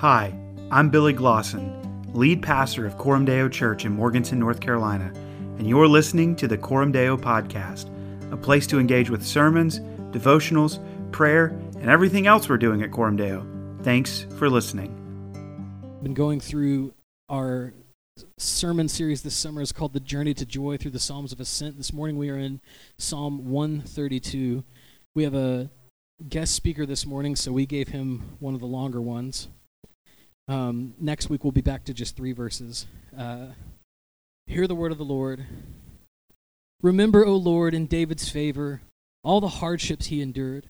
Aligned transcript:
Hi, 0.00 0.38
I'm 0.70 0.90
Billy 0.90 1.14
Glosson, 1.14 2.14
lead 2.14 2.42
pastor 2.42 2.84
of 2.84 2.98
Coram 2.98 3.24
Deo 3.24 3.48
Church 3.48 3.86
in 3.86 3.92
Morganton, 3.92 4.38
North 4.38 4.60
Carolina, 4.60 5.10
and 5.56 5.66
you're 5.66 5.88
listening 5.88 6.36
to 6.36 6.46
the 6.46 6.58
Coram 6.58 6.92
Deo 6.92 7.16
Podcast, 7.16 7.90
a 8.30 8.36
place 8.36 8.66
to 8.66 8.78
engage 8.78 9.08
with 9.08 9.24
sermons, 9.24 9.80
devotionals, 10.10 10.84
prayer, 11.12 11.46
and 11.80 11.88
everything 11.88 12.26
else 12.26 12.46
we're 12.46 12.58
doing 12.58 12.82
at 12.82 12.90
Coram 12.90 13.16
Deo. 13.16 13.46
Thanks 13.84 14.26
for 14.36 14.50
listening. 14.50 14.92
Been 16.02 16.12
going 16.12 16.40
through 16.40 16.92
our 17.30 17.72
sermon 18.36 18.88
series 18.88 19.22
this 19.22 19.34
summer 19.34 19.62
is 19.62 19.72
called 19.72 19.94
The 19.94 20.00
Journey 20.00 20.34
to 20.34 20.44
Joy 20.44 20.76
through 20.76 20.90
the 20.90 21.00
Psalms 21.00 21.32
of 21.32 21.40
Ascent. 21.40 21.78
This 21.78 21.94
morning 21.94 22.18
we 22.18 22.28
are 22.28 22.38
in 22.38 22.60
Psalm 22.98 23.46
132. 23.46 24.62
We 25.14 25.24
have 25.24 25.34
a 25.34 25.70
guest 26.28 26.54
speaker 26.54 26.84
this 26.84 27.06
morning, 27.06 27.34
so 27.34 27.50
we 27.50 27.64
gave 27.64 27.88
him 27.88 28.36
one 28.40 28.52
of 28.52 28.60
the 28.60 28.66
longer 28.66 29.00
ones. 29.00 29.48
Um, 30.48 30.94
next 31.00 31.28
week 31.28 31.42
we'll 31.42 31.50
be 31.50 31.60
back 31.60 31.84
to 31.84 31.94
just 31.94 32.16
three 32.16 32.32
verses. 32.32 32.86
Uh, 33.16 33.46
hear 34.46 34.66
the 34.66 34.74
word 34.74 34.92
of 34.92 34.98
the 34.98 35.04
Lord. 35.04 35.44
Remember, 36.82 37.26
O 37.26 37.34
Lord, 37.34 37.74
in 37.74 37.86
David's 37.86 38.28
favor, 38.28 38.82
all 39.24 39.40
the 39.40 39.48
hardships 39.48 40.06
he 40.06 40.20
endured. 40.20 40.68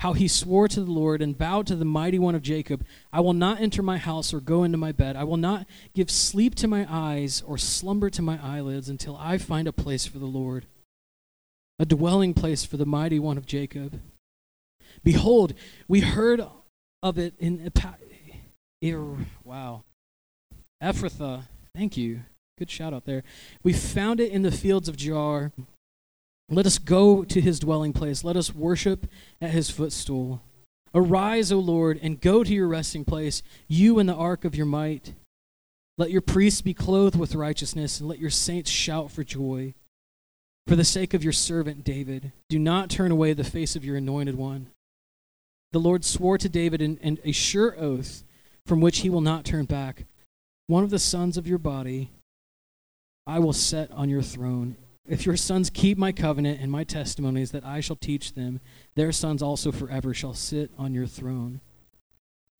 How 0.00 0.14
he 0.14 0.26
swore 0.26 0.66
to 0.68 0.80
the 0.82 0.90
Lord 0.90 1.22
and 1.22 1.38
vowed 1.38 1.68
to 1.68 1.76
the 1.76 1.84
mighty 1.84 2.18
one 2.18 2.34
of 2.34 2.42
Jacob, 2.42 2.84
I 3.12 3.20
will 3.20 3.34
not 3.34 3.60
enter 3.60 3.82
my 3.82 3.98
house 3.98 4.34
or 4.34 4.40
go 4.40 4.64
into 4.64 4.76
my 4.76 4.90
bed. 4.90 5.14
I 5.14 5.22
will 5.22 5.36
not 5.36 5.64
give 5.94 6.10
sleep 6.10 6.56
to 6.56 6.66
my 6.66 6.86
eyes 6.90 7.40
or 7.46 7.56
slumber 7.56 8.10
to 8.10 8.20
my 8.20 8.38
eyelids 8.42 8.88
until 8.88 9.16
I 9.16 9.38
find 9.38 9.68
a 9.68 9.72
place 9.72 10.04
for 10.04 10.18
the 10.18 10.26
Lord, 10.26 10.66
a 11.78 11.86
dwelling 11.86 12.34
place 12.34 12.64
for 12.64 12.76
the 12.76 12.84
mighty 12.84 13.20
one 13.20 13.38
of 13.38 13.46
Jacob. 13.46 14.00
Behold, 15.04 15.54
we 15.86 16.00
heard 16.00 16.44
of 17.00 17.16
it 17.16 17.34
in 17.38 17.64
wow. 19.44 19.84
Ephrathah, 20.82 21.42
thank 21.74 21.96
you. 21.96 22.20
Good 22.58 22.70
shout 22.70 22.92
out 22.92 23.04
there. 23.04 23.22
We 23.62 23.72
found 23.72 24.20
it 24.20 24.32
in 24.32 24.42
the 24.42 24.50
fields 24.50 24.88
of 24.88 24.96
Jaar. 24.96 25.52
Let 26.50 26.66
us 26.66 26.78
go 26.78 27.24
to 27.24 27.40
his 27.40 27.60
dwelling 27.60 27.92
place. 27.92 28.24
Let 28.24 28.36
us 28.36 28.54
worship 28.54 29.06
at 29.40 29.50
his 29.50 29.70
footstool. 29.70 30.42
Arise, 30.94 31.50
O 31.50 31.58
Lord, 31.58 31.98
and 32.02 32.20
go 32.20 32.44
to 32.44 32.52
your 32.52 32.68
resting 32.68 33.04
place, 33.04 33.42
you 33.68 33.98
and 33.98 34.08
the 34.08 34.14
ark 34.14 34.44
of 34.44 34.54
your 34.54 34.66
might. 34.66 35.14
Let 35.96 36.10
your 36.10 36.20
priests 36.20 36.60
be 36.60 36.74
clothed 36.74 37.16
with 37.16 37.34
righteousness, 37.34 38.00
and 38.00 38.08
let 38.08 38.18
your 38.18 38.30
saints 38.30 38.70
shout 38.70 39.10
for 39.10 39.24
joy. 39.24 39.74
For 40.66 40.76
the 40.76 40.84
sake 40.84 41.14
of 41.14 41.24
your 41.24 41.32
servant 41.32 41.84
David, 41.84 42.32
do 42.48 42.58
not 42.58 42.90
turn 42.90 43.10
away 43.10 43.32
the 43.32 43.44
face 43.44 43.76
of 43.76 43.84
your 43.84 43.96
anointed 43.96 44.36
one. 44.36 44.66
The 45.72 45.80
Lord 45.80 46.04
swore 46.04 46.38
to 46.38 46.48
David 46.48 46.82
in 46.82 47.18
a 47.24 47.32
sure 47.32 47.74
oath 47.78 48.24
from 48.66 48.80
which 48.80 48.98
he 48.98 49.10
will 49.10 49.20
not 49.20 49.44
turn 49.44 49.64
back. 49.64 50.06
One 50.66 50.84
of 50.84 50.90
the 50.90 50.98
sons 50.98 51.36
of 51.36 51.46
your 51.46 51.58
body 51.58 52.10
I 53.26 53.38
will 53.38 53.52
set 53.52 53.90
on 53.92 54.08
your 54.08 54.22
throne. 54.22 54.76
If 55.08 55.26
your 55.26 55.36
sons 55.36 55.70
keep 55.70 55.98
my 55.98 56.12
covenant 56.12 56.60
and 56.60 56.70
my 56.70 56.84
testimonies 56.84 57.50
that 57.50 57.64
I 57.64 57.80
shall 57.80 57.96
teach 57.96 58.34
them, 58.34 58.60
their 58.94 59.12
sons 59.12 59.42
also 59.42 59.72
forever 59.72 60.14
shall 60.14 60.34
sit 60.34 60.70
on 60.78 60.94
your 60.94 61.06
throne. 61.06 61.60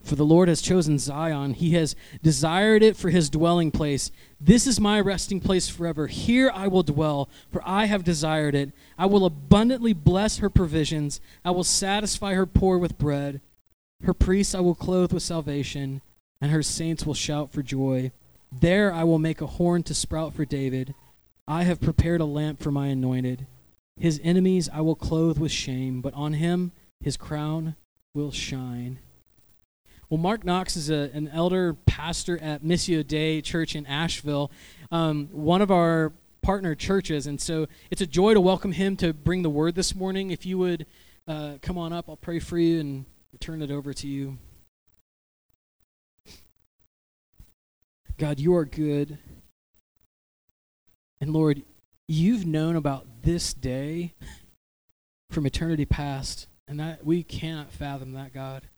For 0.02 0.16
the 0.16 0.24
Lord 0.24 0.48
has 0.48 0.60
chosen 0.60 0.98
Zion. 0.98 1.54
He 1.54 1.74
has 1.74 1.94
desired 2.22 2.82
it 2.82 2.96
for 2.96 3.10
his 3.10 3.30
dwelling 3.30 3.70
place. 3.70 4.10
This 4.40 4.66
is 4.66 4.80
my 4.80 5.00
resting 5.00 5.40
place 5.40 5.68
forever. 5.68 6.08
Here 6.08 6.50
I 6.52 6.66
will 6.66 6.82
dwell, 6.82 7.28
for 7.50 7.62
I 7.64 7.84
have 7.84 8.02
desired 8.02 8.56
it. 8.56 8.72
I 8.98 9.06
will 9.06 9.24
abundantly 9.24 9.92
bless 9.92 10.38
her 10.38 10.50
provisions. 10.50 11.20
I 11.44 11.52
will 11.52 11.64
satisfy 11.64 12.34
her 12.34 12.46
poor 12.46 12.78
with 12.78 12.98
bread. 12.98 13.40
Her 14.04 14.14
priests 14.14 14.54
I 14.54 14.60
will 14.60 14.74
clothe 14.74 15.12
with 15.12 15.22
salvation, 15.22 16.02
and 16.40 16.50
her 16.50 16.62
saints 16.62 17.06
will 17.06 17.14
shout 17.14 17.52
for 17.52 17.62
joy. 17.62 18.10
There 18.50 18.92
I 18.92 19.04
will 19.04 19.18
make 19.18 19.40
a 19.40 19.46
horn 19.46 19.84
to 19.84 19.94
sprout 19.94 20.34
for 20.34 20.44
David. 20.44 20.94
I 21.46 21.62
have 21.62 21.80
prepared 21.80 22.20
a 22.20 22.24
lamp 22.24 22.60
for 22.60 22.70
my 22.70 22.88
anointed. 22.88 23.46
His 23.96 24.20
enemies 24.24 24.68
I 24.72 24.80
will 24.80 24.96
clothe 24.96 25.38
with 25.38 25.52
shame, 25.52 26.00
but 26.00 26.14
on 26.14 26.34
him 26.34 26.72
his 27.00 27.16
crown 27.16 27.76
will 28.14 28.32
shine. 28.32 28.98
Well, 30.08 30.18
Mark 30.18 30.44
Knox 30.44 30.76
is 30.76 30.90
a, 30.90 31.10
an 31.14 31.28
elder 31.28 31.74
pastor 31.86 32.38
at 32.42 32.62
Missio 32.62 33.06
Dei 33.06 33.40
Church 33.40 33.74
in 33.74 33.86
Asheville, 33.86 34.50
um, 34.90 35.28
one 35.32 35.62
of 35.62 35.70
our 35.70 36.12
partner 36.42 36.74
churches. 36.74 37.26
And 37.26 37.40
so 37.40 37.66
it's 37.90 38.02
a 38.02 38.06
joy 38.06 38.34
to 38.34 38.40
welcome 38.40 38.72
him 38.72 38.96
to 38.96 39.12
bring 39.12 39.42
the 39.42 39.50
word 39.50 39.74
this 39.74 39.94
morning. 39.94 40.30
If 40.30 40.44
you 40.44 40.58
would 40.58 40.86
uh, 41.26 41.54
come 41.62 41.78
on 41.78 41.92
up, 41.92 42.08
I'll 42.08 42.16
pray 42.16 42.40
for 42.40 42.58
you 42.58 42.80
and 42.80 43.04
turn 43.38 43.62
it 43.62 43.70
over 43.70 43.92
to 43.92 44.06
you. 44.06 44.38
God, 48.18 48.38
you 48.38 48.54
are 48.54 48.64
good. 48.64 49.18
And 51.20 51.32
Lord, 51.32 51.62
you've 52.08 52.46
known 52.46 52.76
about 52.76 53.22
this 53.22 53.54
day 53.54 54.14
from 55.30 55.46
eternity 55.46 55.84
past, 55.84 56.46
and 56.68 56.78
that 56.78 57.04
we 57.04 57.22
cannot 57.22 57.72
fathom 57.72 58.12
that, 58.12 58.34
God. 58.34 58.68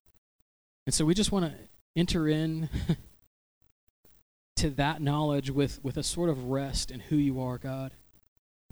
And 0.87 0.95
so 0.95 1.05
we 1.05 1.15
just 1.15 1.33
want 1.33 1.47
to 1.47 1.53
enter 1.97 2.29
in 2.29 2.69
to 4.57 4.71
that 4.71 5.03
knowledge 5.03 5.51
with, 5.51 5.83
with 5.83 5.97
a 5.97 6.03
sort 6.03 6.31
of 6.31 6.45
rest 6.45 6.91
in 6.91 7.01
who 7.01 7.17
you 7.17 7.41
are, 7.41 7.59
God. 7.59 7.93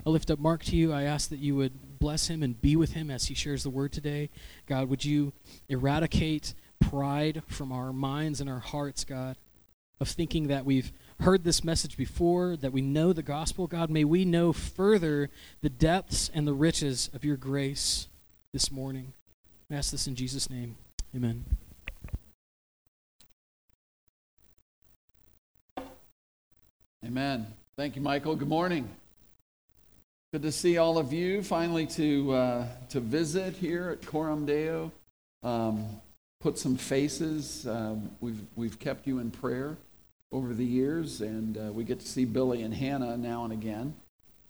I 0.05 0.11
lift 0.11 0.31
up 0.31 0.39
Mark 0.39 0.65
to 0.65 0.77
you. 0.77 0.93
I 0.93 1.05
ask 1.05 1.29
that 1.31 1.39
you 1.39 1.55
would 1.57 1.99
bless 1.99 2.27
him 2.27 2.43
and 2.43 2.61
be 2.61 2.75
with 2.75 2.93
him 2.93 3.11
as 3.11 3.27
he 3.27 3.35
shares 3.35 3.63
the 3.63 3.71
word 3.71 3.93
today. 3.93 4.31
God, 4.67 4.89
would 4.89 5.05
you 5.05 5.33
eradicate 5.69 6.55
pride 6.81 7.43
from 7.47 7.71
our 7.71 7.93
minds 7.93 8.41
and 8.41 8.51
our 8.51 8.59
hearts, 8.59 9.05
God, 9.05 9.37
of 10.01 10.09
thinking 10.09 10.49
that 10.49 10.65
we've 10.65 10.93
heard 11.21 11.45
this 11.45 11.63
message 11.63 11.97
before, 11.97 12.57
that 12.57 12.73
we 12.73 12.83
know 12.83 13.13
the 13.13 13.23
gospel, 13.23 13.69
God. 13.69 13.89
May 13.89 14.05
we 14.05 14.25
know 14.25 14.53
further 14.53 15.31
the 15.61 15.71
depths 15.71 16.31
and 16.35 16.47
the 16.47 16.53
riches 16.53 17.09
of 17.15 17.25
your 17.25 17.37
grace 17.37 18.09
this 18.53 18.73
morning. 18.73 19.13
I 19.71 19.77
ask 19.77 19.93
this 19.93 20.09
in 20.09 20.17
Jesus' 20.17 20.51
name. 20.51 20.77
Amen. 21.15 21.45
Amen. 27.05 27.47
Thank 27.77 27.97
you, 27.97 28.03
Michael. 28.03 28.35
Good 28.35 28.49
morning. 28.49 28.89
Good 30.33 30.43
to 30.45 30.53
see 30.53 30.79
all 30.79 30.97
of 30.97 31.13
you. 31.13 31.43
Finally, 31.43 31.85
to 31.89 32.33
uh, 32.33 32.67
to 32.89 33.01
visit 33.01 33.55
here 33.55 33.91
at 33.91 34.07
Coram 34.07 34.47
Deo. 34.47 34.91
Um, 35.43 36.01
put 36.41 36.57
some 36.57 36.75
faces. 36.75 37.67
Um, 37.67 38.11
we've 38.23 38.41
we've 38.57 38.79
kept 38.79 39.07
you 39.07 39.19
in 39.19 39.31
prayer 39.31 39.77
over 40.33 40.55
the 40.55 40.65
years, 40.65 41.21
and 41.21 41.59
uh, 41.59 41.71
we 41.71 41.85
get 41.85 42.01
to 42.01 42.09
see 42.09 42.25
Billy 42.25 42.63
and 42.63 42.73
Hannah 42.73 43.19
now 43.19 43.45
and 43.45 43.53
again. 43.53 43.93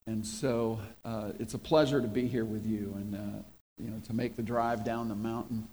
And 0.06 0.24
so 0.24 0.78
uh, 1.04 1.32
it's 1.40 1.54
a 1.54 1.58
pleasure 1.58 2.00
to 2.00 2.06
be 2.06 2.28
here 2.28 2.44
with 2.44 2.64
you, 2.64 2.92
and 2.94 3.16
uh, 3.16 3.42
you 3.82 3.90
know 3.90 4.00
to 4.06 4.12
make 4.12 4.36
the 4.36 4.42
drive 4.42 4.84
down 4.84 5.08
the 5.08 5.16
mountain, 5.16 5.66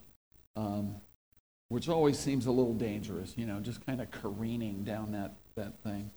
um, 0.56 0.96
which 1.68 1.88
always 1.88 2.18
seems 2.18 2.48
a 2.48 2.52
little 2.52 2.74
dangerous. 2.74 3.34
You 3.38 3.46
know, 3.46 3.60
just 3.60 3.86
kind 3.86 4.02
of 4.02 4.10
careening 4.10 4.84
down 4.84 5.12
that 5.12 5.34
that 5.54 5.78
thing. 5.84 6.10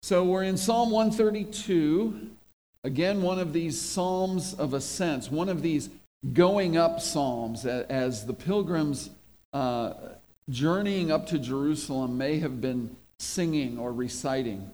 So 0.00 0.22
we're 0.22 0.44
in 0.44 0.56
Psalm 0.56 0.92
132. 0.92 2.36
Again, 2.82 3.20
one 3.22 3.38
of 3.38 3.52
these 3.52 3.80
psalms 3.80 4.54
of 4.54 4.72
ascents, 4.72 5.30
one 5.30 5.48
of 5.48 5.62
these 5.62 5.90
going 6.32 6.76
up 6.76 7.00
psalms 7.00 7.66
as 7.66 8.26
the 8.26 8.32
pilgrims 8.32 9.10
uh, 9.52 9.94
journeying 10.48 11.10
up 11.10 11.26
to 11.28 11.38
Jerusalem 11.38 12.16
may 12.16 12.38
have 12.38 12.60
been 12.60 12.96
singing 13.18 13.78
or 13.78 13.92
reciting. 13.92 14.70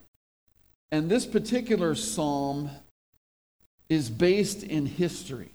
And 0.93 1.09
this 1.09 1.27
particular 1.27 1.95
psalm 1.95 2.71
is 3.89 4.09
based 4.09 4.63
in 4.63 4.87
history. 4.87 5.51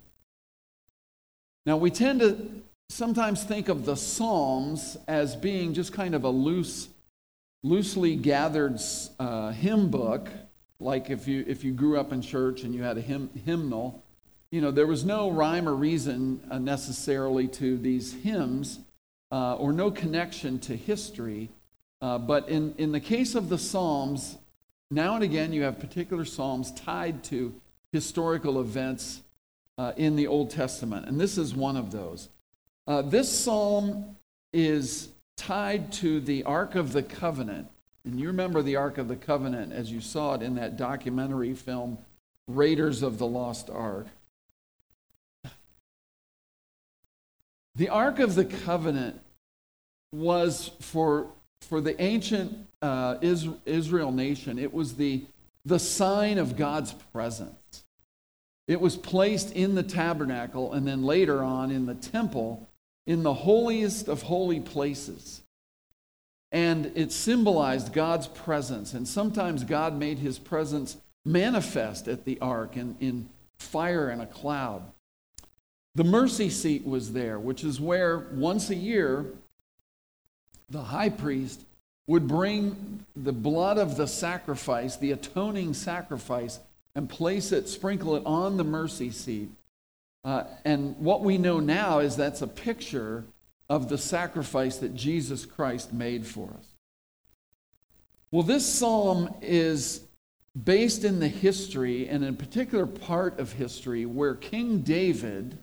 Now, 1.65 1.77
we 1.77 1.91
tend 1.91 2.19
to 2.21 2.63
sometimes 2.89 3.43
think 3.43 3.69
of 3.69 3.85
the 3.85 3.95
Psalms 3.95 4.97
as 5.07 5.35
being 5.35 5.73
just 5.73 5.93
kind 5.93 6.15
of 6.15 6.23
a 6.23 6.29
loose, 6.29 6.89
loosely 7.63 8.15
gathered 8.15 8.79
uh, 9.19 9.51
hymn 9.51 9.89
book 9.89 10.29
like 10.81 11.09
if 11.09 11.27
you 11.27 11.45
if 11.47 11.63
you 11.63 11.71
grew 11.71 11.99
up 11.99 12.11
in 12.11 12.21
church 12.21 12.63
and 12.63 12.73
you 12.73 12.81
had 12.81 12.97
a 12.97 13.01
hymn, 13.01 13.29
hymnal 13.45 14.03
you 14.51 14.59
know 14.59 14.71
there 14.71 14.87
was 14.87 15.05
no 15.05 15.29
rhyme 15.29 15.69
or 15.69 15.75
reason 15.75 16.41
uh, 16.49 16.57
necessarily 16.57 17.47
to 17.47 17.77
these 17.77 18.13
hymns 18.13 18.79
uh, 19.31 19.55
or 19.55 19.71
no 19.71 19.89
connection 19.89 20.59
to 20.59 20.75
history. 20.75 21.49
Uh, 22.01 22.17
but 22.17 22.49
in, 22.49 22.73
in 22.77 22.91
the 22.91 22.99
case 22.99 23.35
of 23.35 23.47
the 23.47 23.57
psalms 23.57 24.37
now 24.89 25.15
and 25.15 25.23
again 25.23 25.53
you 25.53 25.61
have 25.61 25.79
particular 25.79 26.25
psalms 26.25 26.71
tied 26.71 27.23
to 27.23 27.53
historical 27.91 28.59
events 28.59 29.21
uh, 29.77 29.93
in 29.97 30.15
the 30.15 30.27
old 30.27 30.49
testament. 30.49 31.07
And 31.07 31.19
this 31.19 31.37
is 31.37 31.55
one 31.55 31.77
of 31.77 31.91
those. 31.91 32.29
Uh, 32.87 33.01
this 33.03 33.31
psalm 33.31 34.17
is 34.51 35.09
tied 35.37 35.91
to 35.91 36.19
the 36.19 36.43
ark 36.43 36.75
of 36.75 36.91
the 36.91 37.03
covenant 37.03 37.67
and 38.05 38.19
you 38.19 38.27
remember 38.27 38.61
the 38.61 38.75
Ark 38.75 38.97
of 38.97 39.07
the 39.07 39.15
Covenant 39.15 39.71
as 39.71 39.91
you 39.91 40.01
saw 40.01 40.35
it 40.35 40.41
in 40.41 40.55
that 40.55 40.77
documentary 40.77 41.53
film, 41.53 41.97
Raiders 42.47 43.03
of 43.03 43.17
the 43.17 43.27
Lost 43.27 43.69
Ark. 43.69 44.07
The 47.75 47.89
Ark 47.89 48.19
of 48.19 48.35
the 48.35 48.45
Covenant 48.45 49.21
was 50.11 50.71
for, 50.81 51.27
for 51.61 51.79
the 51.79 51.99
ancient 52.01 52.67
uh, 52.81 53.17
Israel 53.21 54.11
nation, 54.11 54.59
it 54.59 54.73
was 54.73 54.95
the, 54.95 55.23
the 55.65 55.79
sign 55.79 56.37
of 56.37 56.57
God's 56.57 56.93
presence. 57.13 57.83
It 58.67 58.81
was 58.81 58.97
placed 58.97 59.51
in 59.53 59.75
the 59.75 59.83
tabernacle 59.83 60.73
and 60.73 60.87
then 60.87 61.03
later 61.03 61.43
on 61.43 61.71
in 61.71 61.85
the 61.85 61.95
temple 61.95 62.67
in 63.07 63.23
the 63.23 63.33
holiest 63.33 64.07
of 64.07 64.23
holy 64.23 64.59
places. 64.59 65.41
And 66.51 66.91
it 66.95 67.11
symbolized 67.11 67.93
God's 67.93 68.27
presence. 68.27 68.93
And 68.93 69.07
sometimes 69.07 69.63
God 69.63 69.97
made 69.97 70.19
his 70.19 70.37
presence 70.37 70.97
manifest 71.25 72.07
at 72.07 72.25
the 72.25 72.39
ark 72.39 72.75
in, 72.75 72.95
in 72.99 73.29
fire 73.57 74.09
and 74.09 74.21
a 74.21 74.25
cloud. 74.25 74.83
The 75.95 76.03
mercy 76.03 76.49
seat 76.49 76.85
was 76.85 77.13
there, 77.13 77.37
which 77.37 77.63
is 77.63 77.79
where 77.79 78.17
once 78.33 78.69
a 78.69 78.75
year 78.75 79.25
the 80.69 80.83
high 80.83 81.09
priest 81.09 81.63
would 82.07 82.27
bring 82.27 83.05
the 83.15 83.33
blood 83.33 83.77
of 83.77 83.97
the 83.97 84.07
sacrifice, 84.07 84.97
the 84.97 85.11
atoning 85.11 85.73
sacrifice, 85.73 86.59
and 86.95 87.09
place 87.09 87.51
it, 87.51 87.69
sprinkle 87.69 88.15
it 88.15 88.23
on 88.25 88.57
the 88.57 88.63
mercy 88.63 89.11
seat. 89.11 89.49
Uh, 90.23 90.43
and 90.65 90.97
what 90.97 91.21
we 91.21 91.37
know 91.37 91.59
now 91.59 91.99
is 91.99 92.15
that's 92.15 92.41
a 92.41 92.47
picture 92.47 93.23
of 93.71 93.87
the 93.87 93.97
sacrifice 93.97 94.79
that 94.79 94.93
Jesus 94.93 95.45
Christ 95.45 95.93
made 95.93 96.27
for 96.27 96.49
us. 96.57 96.65
Well, 98.29 98.43
this 98.43 98.65
psalm 98.65 99.33
is 99.41 100.01
based 100.61 101.05
in 101.05 101.21
the 101.21 101.29
history 101.29 102.09
and 102.09 102.21
in 102.21 102.35
particular 102.35 102.85
part 102.85 103.39
of 103.39 103.53
history 103.53 104.05
where 104.05 104.35
King 104.35 104.79
David 104.79 105.57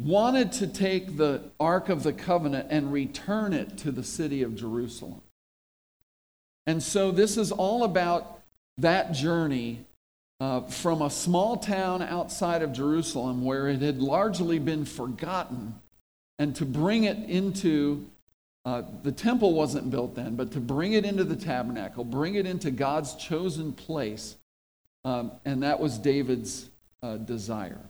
wanted 0.00 0.50
to 0.54 0.66
take 0.66 1.18
the 1.18 1.52
Ark 1.60 1.88
of 1.88 2.02
the 2.02 2.12
Covenant 2.12 2.66
and 2.68 2.92
return 2.92 3.52
it 3.52 3.78
to 3.78 3.92
the 3.92 4.02
city 4.02 4.42
of 4.42 4.56
Jerusalem. 4.56 5.22
And 6.66 6.82
so 6.82 7.12
this 7.12 7.36
is 7.36 7.52
all 7.52 7.84
about 7.84 8.40
that 8.78 9.12
journey 9.12 9.86
uh, 10.40 10.62
from 10.62 11.00
a 11.00 11.10
small 11.10 11.58
town 11.58 12.02
outside 12.02 12.62
of 12.62 12.72
Jerusalem 12.72 13.44
where 13.44 13.68
it 13.68 13.82
had 13.82 14.02
largely 14.02 14.58
been 14.58 14.84
forgotten 14.84 15.76
and 16.38 16.54
to 16.56 16.64
bring 16.64 17.04
it 17.04 17.18
into 17.28 18.06
uh, 18.64 18.82
the 19.02 19.12
temple 19.12 19.54
wasn't 19.54 19.90
built 19.90 20.14
then, 20.14 20.36
but 20.36 20.52
to 20.52 20.60
bring 20.60 20.92
it 20.92 21.04
into 21.04 21.24
the 21.24 21.36
tabernacle, 21.36 22.04
bring 22.04 22.34
it 22.34 22.46
into 22.46 22.70
God's 22.70 23.14
chosen 23.14 23.72
place, 23.72 24.36
um, 25.04 25.32
and 25.44 25.62
that 25.62 25.80
was 25.80 25.96
David's 25.96 26.68
uh, 27.02 27.16
desire. 27.16 27.80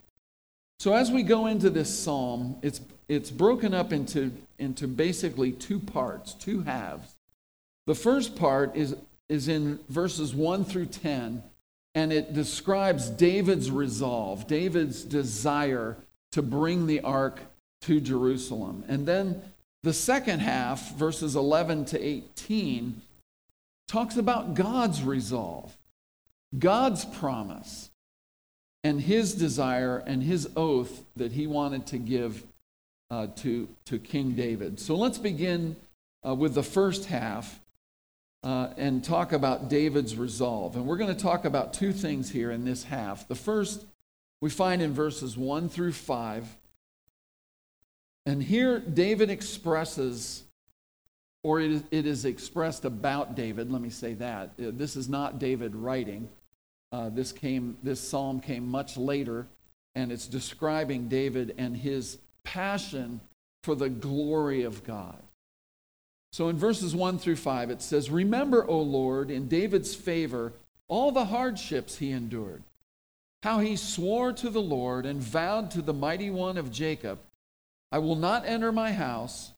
So 0.78 0.94
as 0.94 1.10
we 1.10 1.24
go 1.24 1.46
into 1.46 1.70
this 1.70 1.92
psalm, 1.98 2.56
it's, 2.62 2.80
it's 3.08 3.30
broken 3.30 3.74
up 3.74 3.92
into, 3.92 4.30
into 4.58 4.86
basically 4.86 5.50
two 5.50 5.80
parts, 5.80 6.34
two 6.34 6.62
halves. 6.62 7.16
The 7.86 7.96
first 7.96 8.36
part 8.36 8.76
is, 8.76 8.94
is 9.28 9.48
in 9.48 9.80
verses 9.88 10.32
1 10.32 10.64
through 10.64 10.86
10, 10.86 11.42
and 11.96 12.12
it 12.12 12.34
describes 12.34 13.10
David's 13.10 13.70
resolve, 13.70 14.46
David's 14.46 15.02
desire 15.02 15.96
to 16.30 16.42
bring 16.42 16.86
the 16.86 17.00
ark 17.00 17.40
to 17.82 18.00
Jerusalem. 18.00 18.84
And 18.88 19.06
then 19.06 19.42
the 19.82 19.92
second 19.92 20.40
half, 20.40 20.94
verses 20.96 21.36
11 21.36 21.86
to 21.86 22.02
18, 22.02 23.00
talks 23.86 24.16
about 24.16 24.54
God's 24.54 25.02
resolve, 25.02 25.76
God's 26.58 27.04
promise, 27.04 27.90
and 28.84 29.00
his 29.00 29.34
desire 29.34 30.02
and 30.06 30.22
his 30.22 30.48
oath 30.56 31.04
that 31.16 31.32
he 31.32 31.46
wanted 31.46 31.86
to 31.88 31.98
give 31.98 32.44
uh, 33.10 33.28
to, 33.36 33.68
to 33.86 33.98
King 33.98 34.32
David. 34.32 34.78
So 34.78 34.94
let's 34.94 35.18
begin 35.18 35.76
uh, 36.26 36.34
with 36.34 36.54
the 36.54 36.62
first 36.62 37.06
half 37.06 37.60
uh, 38.42 38.68
and 38.76 39.02
talk 39.02 39.32
about 39.32 39.68
David's 39.68 40.16
resolve. 40.16 40.76
And 40.76 40.86
we're 40.86 40.96
going 40.96 41.14
to 41.14 41.22
talk 41.22 41.44
about 41.44 41.72
two 41.72 41.92
things 41.92 42.30
here 42.30 42.50
in 42.50 42.64
this 42.64 42.84
half. 42.84 43.26
The 43.26 43.34
first 43.34 43.84
we 44.40 44.50
find 44.50 44.80
in 44.80 44.92
verses 44.92 45.36
1 45.36 45.68
through 45.68 45.92
5. 45.92 46.56
And 48.28 48.42
here 48.42 48.78
David 48.78 49.30
expresses, 49.30 50.42
or 51.42 51.60
it 51.60 51.82
is 51.90 52.26
expressed 52.26 52.84
about 52.84 53.34
David, 53.34 53.72
let 53.72 53.80
me 53.80 53.88
say 53.88 54.12
that. 54.12 54.50
Uh, 54.60 54.70
this 54.74 54.96
is 54.96 55.08
not 55.08 55.38
David 55.38 55.74
writing. 55.74 56.28
Uh, 56.92 57.08
this, 57.08 57.32
came, 57.32 57.78
this 57.82 57.98
psalm 57.98 58.40
came 58.40 58.68
much 58.68 58.98
later, 58.98 59.46
and 59.94 60.12
it's 60.12 60.26
describing 60.26 61.08
David 61.08 61.54
and 61.56 61.74
his 61.74 62.18
passion 62.44 63.22
for 63.62 63.74
the 63.74 63.88
glory 63.88 64.62
of 64.62 64.84
God. 64.84 65.22
So 66.30 66.50
in 66.50 66.58
verses 66.58 66.94
1 66.94 67.18
through 67.18 67.36
5, 67.36 67.70
it 67.70 67.80
says, 67.80 68.10
Remember, 68.10 68.62
O 68.68 68.82
Lord, 68.82 69.30
in 69.30 69.48
David's 69.48 69.94
favor, 69.94 70.52
all 70.86 71.12
the 71.12 71.24
hardships 71.24 71.96
he 71.96 72.10
endured, 72.10 72.62
how 73.42 73.60
he 73.60 73.74
swore 73.74 74.34
to 74.34 74.50
the 74.50 74.60
Lord 74.60 75.06
and 75.06 75.18
vowed 75.18 75.70
to 75.70 75.80
the 75.80 75.94
mighty 75.94 76.28
one 76.28 76.58
of 76.58 76.70
Jacob, 76.70 77.20
I 77.90 77.98
will 77.98 78.16
not 78.16 78.46
enter 78.46 78.72
my 78.72 78.92
house 78.92 79.52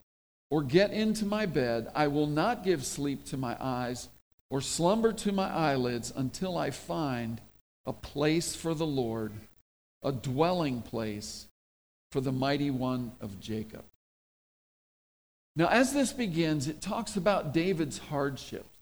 or 0.51 0.63
get 0.63 0.93
into 0.93 1.25
my 1.25 1.47
bed, 1.47 1.89
I 1.95 2.09
will 2.09 2.27
not 2.27 2.65
give 2.65 2.85
sleep 2.85 3.25
to 3.27 3.37
my 3.37 3.57
eyes 3.61 4.09
or 4.51 4.61
slumber 4.61 5.13
to 5.13 5.33
my 5.33 5.49
eyelids 5.49 6.13
until 6.15 6.59
I 6.59 6.71
find 6.71 7.41
a 7.87 7.93
place 7.93 8.57
for 8.57 8.75
the 8.75 8.87
Lord, 8.87 9.33
a 10.03 10.11
dwelling 10.13 10.83
place 10.83 11.47
for 12.11 12.21
the 12.21 12.33
mighty 12.33 12.71
one 12.71 13.13
of 13.21 13.41
Jacob. 13.41 13.85
Now, 15.57 15.69
as 15.69 15.93
this 15.93 16.13
begins, 16.13 16.69
it 16.69 16.81
talks 16.81 17.17
about 17.17 17.53
David's 17.53 17.99
hardships. 17.99 18.79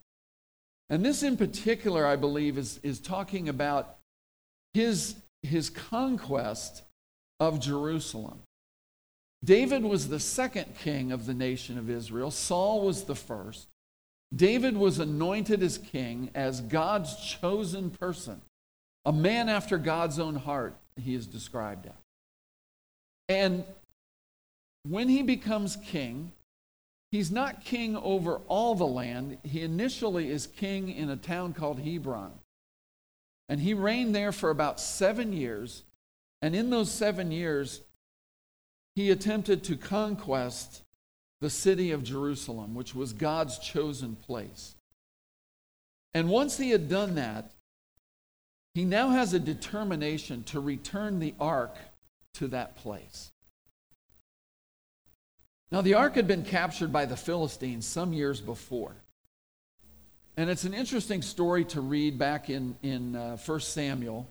And 0.91 1.05
this 1.05 1.23
in 1.23 1.37
particular, 1.37 2.07
I 2.07 2.17
believe, 2.17 2.57
is, 2.57 2.81
is 2.83 2.99
talking 2.99 3.49
about 3.49 3.97
his, 4.73 5.17
his 5.43 5.69
conquest 5.69 6.83
of 7.41 7.61
Jerusalem. 7.61 8.41
David 9.45 9.85
was 9.85 10.09
the 10.09 10.21
second 10.21 10.77
king 10.79 11.13
of 11.13 11.27
the 11.27 11.35
nation 11.35 11.79
of 11.79 11.89
Israel, 11.89 12.31
Saul 12.31 12.83
was 12.83 13.05
the 13.05 13.15
first. 13.15 13.69
David 14.35 14.77
was 14.77 14.99
anointed 14.99 15.63
as 15.63 15.79
king, 15.79 16.31
as 16.35 16.61
God's 16.61 17.17
chosen 17.17 17.91
person, 17.91 18.43
a 19.07 19.13
man 19.13 19.49
after 19.49 19.79
God's 19.79 20.19
own 20.19 20.35
heart, 20.35 20.75
he 20.97 21.15
is 21.15 21.27
described 21.27 21.87
as. 21.87 21.95
And 23.29 23.65
when 24.83 25.09
he 25.09 25.23
becomes 25.23 25.77
king, 25.77 26.33
he's 27.11 27.31
not 27.31 27.65
king 27.65 27.97
over 27.97 28.41
all 28.49 28.75
the 28.75 28.87
land. 28.87 29.39
He 29.45 29.63
initially 29.63 30.31
is 30.31 30.47
king 30.47 30.91
in 30.91 31.09
a 31.09 31.17
town 31.17 31.55
called 31.55 31.81
Hebron. 31.81 32.33
And 33.49 33.61
he 33.61 33.73
reigned 33.73 34.15
there 34.15 34.33
for 34.33 34.51
about 34.51 34.79
seven 34.79 35.33
years. 35.33 35.85
And 36.43 36.55
in 36.55 36.71
those 36.71 36.91
seven 36.91 37.33
years, 37.33 37.81
he 38.99 39.13
attempted 39.13 39.63
to 39.63 39.77
conquest 39.77 40.83
the 41.41 41.49
city 41.49 41.93
of 41.93 42.03
Jerusalem, 42.03 42.75
which 42.75 42.97
was 42.97 43.13
God's 43.13 43.57
chosen 43.61 44.17
place. 44.17 44.75
And 46.15 46.29
once 46.29 46.57
he 46.57 46.71
had 46.71 46.89
done 46.89 47.15
that, 47.15 47.53
he 48.75 48.85
now 48.85 49.11
has 49.11 49.35
a 49.35 49.39
determination 49.39 50.43
to 50.47 50.59
return 50.59 51.21
the 51.21 51.33
ark 51.39 51.77
to 52.35 52.49
that 52.49 52.75
place. 52.75 53.31
Now, 55.71 55.81
the 55.81 55.95
ark 55.95 56.17
had 56.17 56.27
been 56.27 56.43
captured 56.43 56.93
by 56.93 57.07
the 57.07 57.17
Philistines 57.17 57.87
some 57.87 58.13
years 58.13 58.41
before. 58.41 58.97
And 60.37 60.51
it's 60.51 60.65
an 60.65 60.75
interesting 60.75 61.23
story 61.23 61.65
to 61.67 61.81
read 61.81 62.19
back 62.19 62.51
in, 62.51 62.77
in 62.83 63.15
uh, 63.15 63.37
1 63.37 63.61
Samuel. 63.61 64.29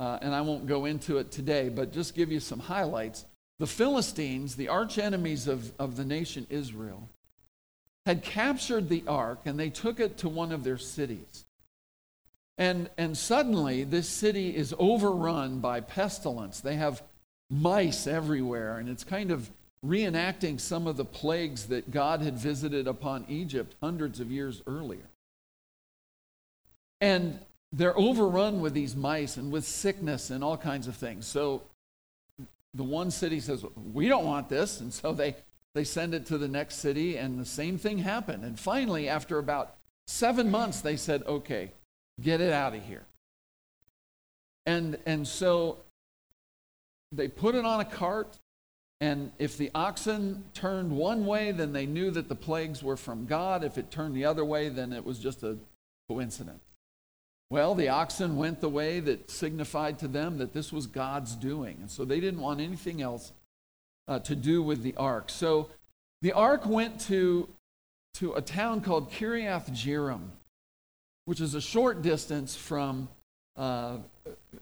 Uh, 0.00 0.18
and 0.20 0.34
I 0.34 0.40
won't 0.40 0.66
go 0.66 0.86
into 0.86 1.18
it 1.18 1.30
today, 1.30 1.68
but 1.68 1.92
just 1.92 2.16
give 2.16 2.32
you 2.32 2.40
some 2.40 2.58
highlights. 2.58 3.24
The 3.60 3.66
Philistines, 3.66 4.56
the 4.56 4.68
arch 4.68 4.96
enemies 4.96 5.46
of, 5.46 5.72
of 5.78 5.96
the 5.96 6.04
nation 6.04 6.46
Israel, 6.48 7.10
had 8.06 8.22
captured 8.22 8.88
the 8.88 9.04
ark 9.06 9.40
and 9.44 9.60
they 9.60 9.68
took 9.68 10.00
it 10.00 10.16
to 10.18 10.30
one 10.30 10.50
of 10.50 10.64
their 10.64 10.78
cities. 10.78 11.44
And, 12.56 12.88
and 12.96 13.16
suddenly, 13.16 13.84
this 13.84 14.08
city 14.08 14.56
is 14.56 14.74
overrun 14.78 15.60
by 15.60 15.80
pestilence. 15.80 16.60
They 16.60 16.76
have 16.76 17.02
mice 17.50 18.06
everywhere, 18.06 18.78
and 18.78 18.88
it's 18.88 19.04
kind 19.04 19.30
of 19.30 19.50
reenacting 19.84 20.58
some 20.58 20.86
of 20.86 20.96
the 20.96 21.04
plagues 21.04 21.66
that 21.66 21.90
God 21.90 22.22
had 22.22 22.38
visited 22.38 22.86
upon 22.86 23.26
Egypt 23.28 23.74
hundreds 23.82 24.20
of 24.20 24.30
years 24.30 24.62
earlier. 24.66 25.08
And 27.02 27.38
they're 27.72 27.96
overrun 27.96 28.62
with 28.62 28.72
these 28.72 28.96
mice 28.96 29.36
and 29.36 29.52
with 29.52 29.66
sickness 29.66 30.30
and 30.30 30.42
all 30.42 30.56
kinds 30.56 30.86
of 30.86 30.96
things. 30.96 31.26
So 31.26 31.62
the 32.74 32.84
one 32.84 33.10
city 33.10 33.40
says, 33.40 33.64
We 33.92 34.08
don't 34.08 34.24
want 34.24 34.48
this. 34.48 34.80
And 34.80 34.92
so 34.92 35.12
they, 35.12 35.36
they 35.74 35.84
send 35.84 36.14
it 36.14 36.26
to 36.26 36.38
the 36.38 36.48
next 36.48 36.76
city, 36.76 37.16
and 37.16 37.38
the 37.38 37.44
same 37.44 37.78
thing 37.78 37.98
happened. 37.98 38.44
And 38.44 38.58
finally, 38.58 39.08
after 39.08 39.38
about 39.38 39.76
seven 40.06 40.50
months, 40.50 40.80
they 40.80 40.96
said, 40.96 41.22
Okay, 41.26 41.72
get 42.20 42.40
it 42.40 42.52
out 42.52 42.74
of 42.74 42.82
here. 42.84 43.04
And, 44.66 44.98
and 45.06 45.26
so 45.26 45.78
they 47.12 47.28
put 47.28 47.54
it 47.54 47.64
on 47.64 47.80
a 47.80 47.84
cart 47.84 48.38
And 49.00 49.32
if 49.38 49.56
the 49.56 49.70
oxen 49.74 50.44
turned 50.52 50.92
one 50.92 51.24
way, 51.24 51.52
then 51.52 51.72
they 51.72 51.86
knew 51.86 52.10
that 52.10 52.28
the 52.28 52.34
plagues 52.34 52.82
were 52.82 52.98
from 52.98 53.24
God. 53.24 53.64
If 53.64 53.78
it 53.78 53.90
turned 53.90 54.14
the 54.14 54.26
other 54.26 54.44
way, 54.44 54.68
then 54.68 54.92
it 54.92 55.04
was 55.04 55.18
just 55.18 55.42
a 55.42 55.56
coincidence. 56.08 56.62
Well, 57.50 57.74
the 57.74 57.88
oxen 57.88 58.36
went 58.36 58.60
the 58.60 58.68
way 58.68 59.00
that 59.00 59.28
signified 59.28 59.98
to 59.98 60.08
them 60.08 60.38
that 60.38 60.52
this 60.52 60.72
was 60.72 60.86
God's 60.86 61.34
doing. 61.34 61.78
And 61.80 61.90
so 61.90 62.04
they 62.04 62.20
didn't 62.20 62.40
want 62.40 62.60
anything 62.60 63.02
else 63.02 63.32
uh, 64.06 64.20
to 64.20 64.36
do 64.36 64.62
with 64.62 64.82
the 64.84 64.94
ark. 64.96 65.30
So 65.30 65.68
the 66.22 66.32
ark 66.32 66.64
went 66.64 67.00
to, 67.02 67.48
to 68.14 68.34
a 68.34 68.40
town 68.40 68.82
called 68.82 69.10
Kiriath 69.10 69.70
Jearim, 69.70 70.28
which 71.24 71.40
is 71.40 71.54
a 71.54 71.60
short 71.60 72.02
distance 72.02 72.54
from, 72.54 73.08
uh, 73.56 73.96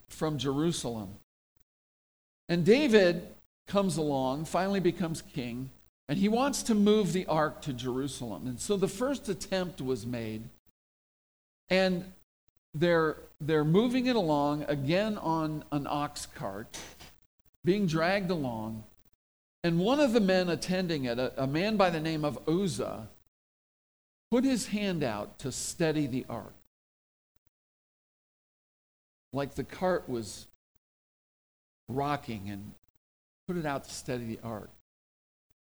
from 0.07 0.39
Jerusalem. 0.39 1.09
And 2.47 2.65
David 2.65 3.27
comes 3.67 3.97
along, 3.97 4.45
finally 4.45 4.79
becomes 4.79 5.21
king, 5.21 5.69
and 6.07 6.17
he 6.17 6.27
wants 6.27 6.63
to 6.63 6.73
move 6.73 7.13
the 7.13 7.27
ark 7.27 7.61
to 7.61 7.73
Jerusalem. 7.73 8.47
And 8.47 8.59
so 8.59 8.75
the 8.77 8.87
first 8.87 9.29
attempt 9.29 9.79
was 9.79 10.07
made. 10.07 10.41
And 11.69 12.03
they're, 12.73 13.17
they're 13.41 13.65
moving 13.65 14.05
it 14.05 14.15
along 14.15 14.63
again 14.67 15.17
on 15.17 15.63
an 15.71 15.87
ox 15.89 16.25
cart, 16.25 16.77
being 17.63 17.87
dragged 17.87 18.29
along. 18.29 18.83
And 19.63 19.79
one 19.79 19.99
of 19.99 20.13
the 20.13 20.21
men 20.21 20.49
attending 20.49 21.05
it, 21.05 21.19
a, 21.19 21.43
a 21.43 21.47
man 21.47 21.75
by 21.75 21.89
the 21.89 21.99
name 21.99 22.23
of 22.23 22.39
Uzzah, 22.47 23.07
put 24.31 24.43
his 24.43 24.67
hand 24.67 25.03
out 25.03 25.39
to 25.39 25.51
steady 25.51 26.07
the 26.07 26.25
ark. 26.29 26.53
Like 29.33 29.55
the 29.55 29.63
cart 29.63 30.07
was 30.07 30.47
rocking 31.87 32.49
and 32.49 32.71
put 33.47 33.57
it 33.57 33.65
out 33.65 33.83
to 33.85 33.91
steady 33.91 34.25
the 34.25 34.39
ark. 34.43 34.69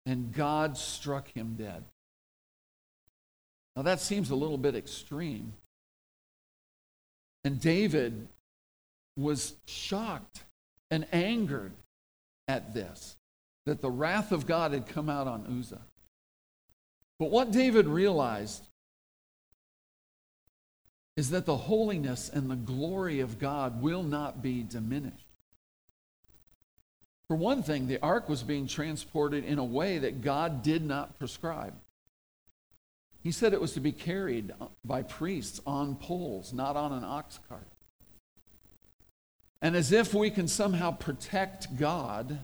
And 0.05 0.33
God 0.33 0.77
struck 0.77 1.29
him 1.29 1.55
dead. 1.57 1.83
Now 3.75 3.81
that 3.83 3.99
seems 3.99 4.29
a 4.29 4.35
little 4.35 4.57
bit 4.57 4.75
extreme. 4.75 5.53
And 7.47 7.61
David 7.61 8.27
was 9.15 9.53
shocked 9.67 10.43
and 10.91 11.07
angered 11.13 11.71
at 12.49 12.73
this, 12.73 13.15
that 13.65 13.79
the 13.79 13.89
wrath 13.89 14.33
of 14.33 14.45
God 14.45 14.73
had 14.73 14.85
come 14.85 15.09
out 15.09 15.27
on 15.27 15.57
Uzzah. 15.57 15.79
But 17.19 17.31
what 17.31 17.53
David 17.53 17.87
realized 17.87 18.67
is 21.15 21.29
that 21.29 21.45
the 21.45 21.55
holiness 21.55 22.27
and 22.27 22.51
the 22.51 22.57
glory 22.57 23.21
of 23.21 23.39
God 23.39 23.81
will 23.81 24.03
not 24.03 24.41
be 24.41 24.61
diminished. 24.61 25.15
For 27.29 27.37
one 27.37 27.63
thing, 27.63 27.87
the 27.87 28.01
ark 28.01 28.27
was 28.27 28.43
being 28.43 28.67
transported 28.67 29.45
in 29.45 29.57
a 29.57 29.63
way 29.63 29.99
that 29.99 30.21
God 30.21 30.63
did 30.63 30.83
not 30.83 31.17
prescribe. 31.17 31.75
He 33.27 33.33
said 33.33 33.51
it 33.51 33.59
was 33.59 33.73
to 33.73 33.81
be 33.81 33.91
carried 33.91 34.53
by 34.85 35.01
priests 35.01 35.59
on 35.67 35.95
poles, 35.95 36.53
not 36.53 36.77
on 36.77 36.93
an 36.93 37.03
ox 37.03 37.41
cart. 37.49 37.67
And 39.61 39.75
as 39.75 39.91
if 39.91 40.13
we 40.13 40.29
can 40.29 40.47
somehow 40.47 40.91
protect 40.91 41.75
God, 41.77 42.39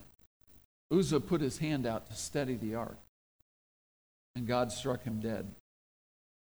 Uzzah 0.92 1.22
put 1.22 1.40
his 1.40 1.60
hand 1.60 1.88
out 1.88 2.08
to 2.08 2.14
steady 2.16 2.56
the 2.56 2.76
ark, 2.76 2.98
and 4.36 4.46
God 4.46 4.74
struck 4.74 5.06
him 5.06 5.22
dead. 5.22 5.48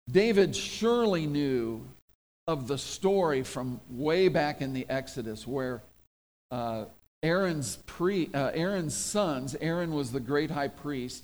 David 0.07 0.55
surely 0.55 1.25
knew 1.25 1.83
of 2.45 2.67
the 2.67 2.77
story 2.77 3.41
from 3.41 3.81
way 3.89 4.27
back 4.27 4.61
in 4.61 4.71
the 4.71 4.85
Exodus 4.87 5.47
where 5.47 5.81
uh, 6.51 6.85
Aaron's, 7.23 7.77
pre, 7.87 8.29
uh, 8.35 8.51
Aaron's 8.53 8.95
sons, 8.95 9.55
Aaron 9.59 9.95
was 9.95 10.11
the 10.11 10.19
great 10.19 10.51
high 10.51 10.67
priest, 10.67 11.23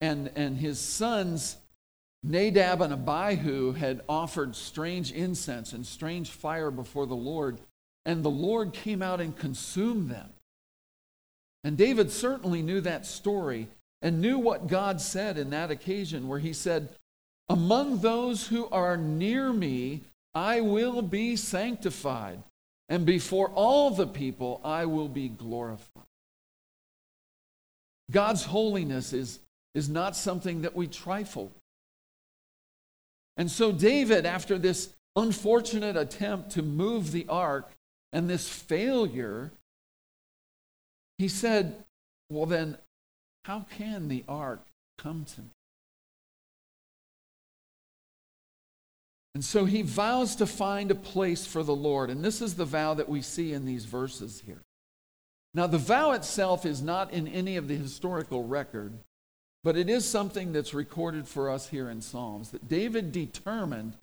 and, 0.00 0.30
and 0.34 0.56
his 0.56 0.78
sons, 0.78 1.58
Nadab 2.24 2.80
and 2.80 2.92
Abihu, 2.92 3.72
had 3.72 4.00
offered 4.08 4.56
strange 4.56 5.12
incense 5.12 5.72
and 5.74 5.86
strange 5.86 6.30
fire 6.30 6.70
before 6.70 7.06
the 7.06 7.14
Lord, 7.14 7.58
and 8.06 8.22
the 8.22 8.30
Lord 8.30 8.72
came 8.72 9.02
out 9.02 9.20
and 9.20 9.36
consumed 9.36 10.10
them. 10.10 10.30
And 11.62 11.76
David 11.76 12.10
certainly 12.10 12.62
knew 12.62 12.80
that 12.80 13.06
story 13.06 13.68
and 14.00 14.20
knew 14.20 14.38
what 14.38 14.66
God 14.66 15.00
said 15.00 15.36
in 15.38 15.50
that 15.50 15.70
occasion, 15.70 16.26
where 16.26 16.38
he 16.38 16.52
said, 16.52 16.88
Among 17.48 17.98
those 17.98 18.46
who 18.46 18.68
are 18.70 18.96
near 18.96 19.52
me, 19.52 20.02
I 20.34 20.62
will 20.62 21.02
be 21.02 21.36
sanctified 21.36 22.42
and 22.88 23.06
before 23.06 23.48
all 23.50 23.90
the 23.90 24.06
people 24.06 24.60
I 24.64 24.86
will 24.86 25.08
be 25.08 25.28
glorified. 25.28 26.04
God's 28.10 28.44
holiness 28.44 29.12
is, 29.12 29.38
is 29.74 29.88
not 29.88 30.16
something 30.16 30.62
that 30.62 30.76
we 30.76 30.86
trifle. 30.86 31.50
And 33.36 33.50
so, 33.50 33.72
David, 33.72 34.26
after 34.26 34.58
this 34.58 34.94
unfortunate 35.16 35.96
attempt 35.96 36.50
to 36.52 36.62
move 36.62 37.12
the 37.12 37.26
ark 37.28 37.70
and 38.12 38.28
this 38.28 38.48
failure, 38.48 39.50
he 41.18 41.28
said, 41.28 41.84
Well, 42.30 42.46
then, 42.46 42.78
how 43.44 43.66
can 43.76 44.08
the 44.08 44.24
ark 44.28 44.64
come 44.98 45.24
to 45.34 45.40
me? 45.40 45.48
And 49.34 49.44
so 49.44 49.64
he 49.64 49.82
vows 49.82 50.36
to 50.36 50.46
find 50.46 50.90
a 50.90 50.94
place 50.94 51.44
for 51.44 51.64
the 51.64 51.74
Lord. 51.74 52.08
And 52.08 52.24
this 52.24 52.40
is 52.40 52.54
the 52.54 52.64
vow 52.64 52.94
that 52.94 53.08
we 53.08 53.20
see 53.20 53.52
in 53.52 53.66
these 53.66 53.84
verses 53.84 54.42
here. 54.46 54.62
Now, 55.54 55.66
the 55.66 55.78
vow 55.78 56.12
itself 56.12 56.64
is 56.64 56.82
not 56.82 57.12
in 57.12 57.28
any 57.28 57.56
of 57.56 57.68
the 57.68 57.76
historical 57.76 58.44
record, 58.44 58.92
but 59.64 59.76
it 59.78 59.88
is 59.88 60.04
something 60.04 60.52
that's 60.52 60.74
recorded 60.74 61.26
for 61.26 61.50
us 61.50 61.68
here 61.68 61.88
in 61.88 62.02
Psalms 62.02 62.50
that 62.50 62.68
David 62.68 63.10
determined 63.10 63.94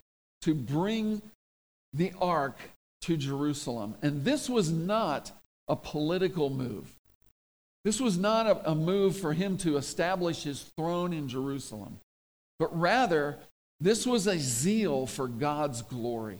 to 0.42 0.54
bring 0.54 1.22
the 1.94 2.12
ark 2.20 2.58
to 3.02 3.16
Jerusalem. 3.16 3.94
And 4.02 4.24
this 4.24 4.50
was 4.50 4.72
not 4.72 5.30
a 5.68 5.76
political 5.76 6.50
move. 6.50 6.92
This 7.84 8.00
was 8.00 8.18
not 8.18 8.46
a, 8.46 8.72
a, 8.72 8.74
move 8.74 9.16
for 9.16 9.32
him 9.32 9.56
to 9.58 9.76
establish 9.76 10.42
his 10.42 10.62
throne 10.76 11.12
in 11.12 11.28
Jerusalem, 11.28 11.98
but 12.58 12.78
rather 12.78 13.38
this 13.80 14.06
was 14.06 14.26
a 14.26 14.38
zeal 14.38 15.06
for 15.06 15.26
God's 15.26 15.82
glory, 15.82 16.38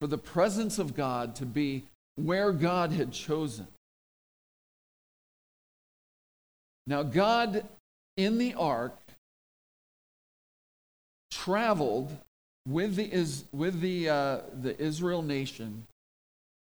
for 0.00 0.06
the 0.06 0.18
presence 0.18 0.78
of 0.78 0.94
God 0.94 1.36
to 1.36 1.46
be 1.46 1.84
where 2.16 2.52
God 2.52 2.92
had 2.92 3.12
chosen. 3.12 3.66
Now, 6.86 7.02
God 7.02 7.66
in 8.18 8.36
the 8.36 8.52
ark 8.54 8.98
traveled 11.30 12.14
with 12.66 12.96
the, 12.96 13.26
with 13.52 13.80
the, 13.80 14.08
uh, 14.08 14.38
the 14.60 14.78
Israel 14.78 15.22
nation 15.22 15.86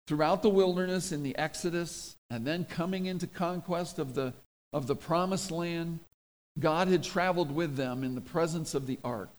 throughout 0.07 0.41
the 0.41 0.49
wilderness 0.49 1.11
in 1.11 1.23
the 1.23 1.37
Exodus 1.37 2.17
and 2.29 2.45
then 2.45 2.65
coming 2.65 3.05
into 3.05 3.27
conquest 3.27 3.99
of 3.99 4.15
the, 4.15 4.33
of 4.73 4.87
the 4.87 4.95
promised 4.95 5.51
land. 5.51 5.99
God 6.59 6.87
had 6.87 7.03
traveled 7.03 7.53
with 7.53 7.77
them 7.77 8.03
in 8.03 8.15
the 8.15 8.21
presence 8.21 8.73
of 8.73 8.87
the 8.87 8.99
ark. 9.03 9.29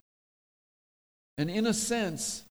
And 1.37 1.51
in 1.51 1.67
a 1.67 1.75
sense, 1.75 2.45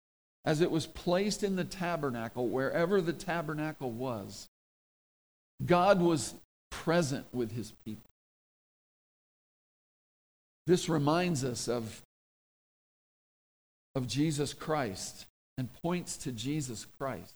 as 0.44 0.62
it 0.62 0.72
was 0.72 0.88
placed 0.88 1.44
in 1.44 1.56
the 1.56 1.64
tabernacle, 1.64 2.48
wherever 2.48 3.00
the 3.00 3.14
tabernacle 3.14 3.92
was, 3.92 4.50
God 5.64 6.02
was 6.02 6.34
present 6.72 7.26
with 7.32 7.52
his 7.52 7.74
people. 7.86 8.11
This 10.68 10.90
reminds 10.90 11.44
us 11.44 11.68
of, 11.68 12.02
of 13.96 14.08
Jesus 14.08 14.54
Christ 14.54 15.26
and 15.58 15.70
points 15.82 16.18
to 16.18 16.32
Jesus 16.32 16.86
Christ. 16.98 17.36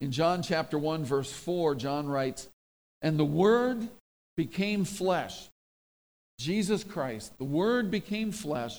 In 0.00 0.12
John 0.12 0.42
chapter 0.42 0.78
1, 0.78 1.04
verse 1.04 1.32
4, 1.32 1.74
John 1.74 2.08
writes, 2.08 2.48
And 3.02 3.18
the 3.18 3.24
Word 3.24 3.88
became 4.36 4.84
flesh. 4.84 5.48
Jesus 6.38 6.84
Christ, 6.84 7.36
the 7.38 7.44
Word 7.44 7.90
became 7.90 8.30
flesh 8.30 8.78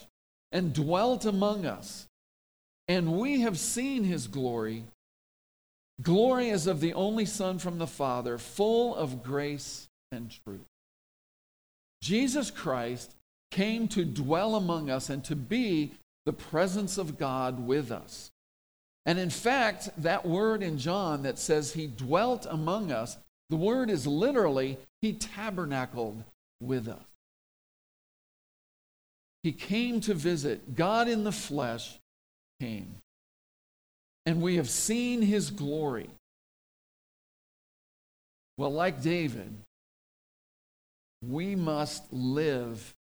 and 0.52 0.74
dwelt 0.74 1.26
among 1.26 1.66
us. 1.66 2.08
And 2.88 3.20
we 3.20 3.42
have 3.42 3.60
seen 3.60 4.04
his 4.04 4.28
glory. 4.28 4.84
Glory 6.02 6.50
as 6.50 6.66
of 6.66 6.80
the 6.80 6.94
only 6.94 7.26
Son 7.26 7.60
from 7.60 7.78
the 7.78 7.88
Father, 7.88 8.38
full 8.38 8.96
of 8.96 9.22
grace 9.22 9.88
and 10.12 10.32
truth. 10.46 10.66
Jesus 12.02 12.50
Christ 12.50 13.14
came 13.52 13.88
to 13.90 14.06
dwell 14.06 14.56
among 14.56 14.90
us 14.90 15.10
and 15.10 15.24
to 15.26 15.36
be 15.36 15.92
the 16.26 16.34
presence 16.34 16.98
of 16.98 17.18
God 17.18 17.66
with 17.66 17.92
us. 17.92 18.32
And 19.06 19.18
in 19.18 19.30
fact, 19.30 19.90
that 19.98 20.26
word 20.26 20.62
in 20.62 20.78
John 20.78 21.24
that 21.24 21.40
says 21.40 21.74
he 21.74 21.88
dwelt 21.88 22.46
among 22.50 22.92
us, 22.92 23.18
the 23.50 23.56
word 23.56 23.90
is 23.90 24.06
literally 24.06 24.78
he 25.02 25.14
tabernacled 25.14 26.24
with 26.62 26.88
us. 26.88 27.02
He 29.42 29.52
came 29.52 30.02
to 30.02 30.14
visit. 30.14 30.76
God 30.76 31.08
in 31.08 31.24
the 31.24 31.32
flesh 31.32 31.98
came. 32.60 32.96
And 34.26 34.42
we 34.42 34.58
have 34.58 34.70
seen 34.70 35.22
his 35.22 35.50
glory. 35.50 36.10
Well, 38.58 38.74
like 38.74 39.02
David, 39.02 39.56
we 41.26 41.56
must 41.56 42.04
live 42.12 42.94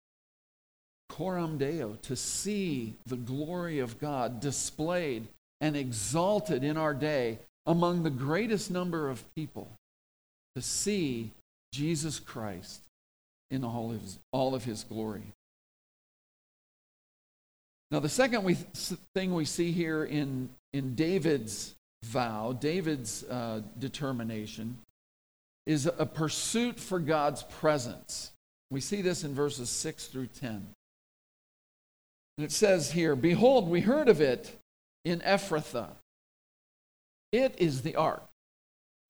coram 1.09 1.59
deo 1.59 1.97
to 2.03 2.17
see 2.17 2.95
the 3.07 3.17
glory 3.17 3.79
of 3.79 3.99
God 4.01 4.41
displayed 4.41 5.27
and 5.61 5.77
exalted 5.77 6.65
in 6.65 6.77
our 6.77 6.95
day 6.95 7.39
among 7.65 8.03
the 8.03 8.11
greatest 8.11 8.71
number 8.71 9.09
of 9.09 9.25
people 9.35 9.69
to 10.55 10.63
see 10.63 11.31
Jesus 11.73 12.19
Christ 12.19 12.81
in 13.51 13.65
all 13.65 13.93
of 13.93 14.01
his, 14.01 14.19
all 14.33 14.55
of 14.55 14.65
his 14.65 14.85
glory. 14.85 15.33
Now, 17.91 18.01
the 18.01 18.09
second 18.09 18.43
we, 18.43 18.55
thing 19.15 19.35
we 19.35 19.45
see 19.45 19.71
here 19.71 20.05
in, 20.05 20.49
in 20.73 20.95
David's 20.95 21.75
vow, 22.05 22.53
David's 22.53 23.23
uh, 23.25 23.61
determination, 23.79 24.79
is 25.67 25.87
a 25.87 26.07
pursuit 26.07 26.79
for 26.81 26.99
God's 26.99 27.43
presence. 27.45 28.33
We 28.71 28.81
see 28.81 29.03
this 29.03 29.25
in 29.25 29.35
verses 29.35 29.69
6 29.71 30.07
through 30.07 30.29
10. 30.41 30.67
And 32.37 32.45
it 32.45 32.53
says 32.53 32.93
here 32.93 33.17
Behold, 33.17 33.69
we 33.69 33.81
heard 33.81 34.09
of 34.09 34.21
it 34.21 34.59
in 35.05 35.21
Ephrathah. 35.21 35.91
It 37.33 37.55
is 37.59 37.83
the 37.83 37.97
ark. 37.97 38.25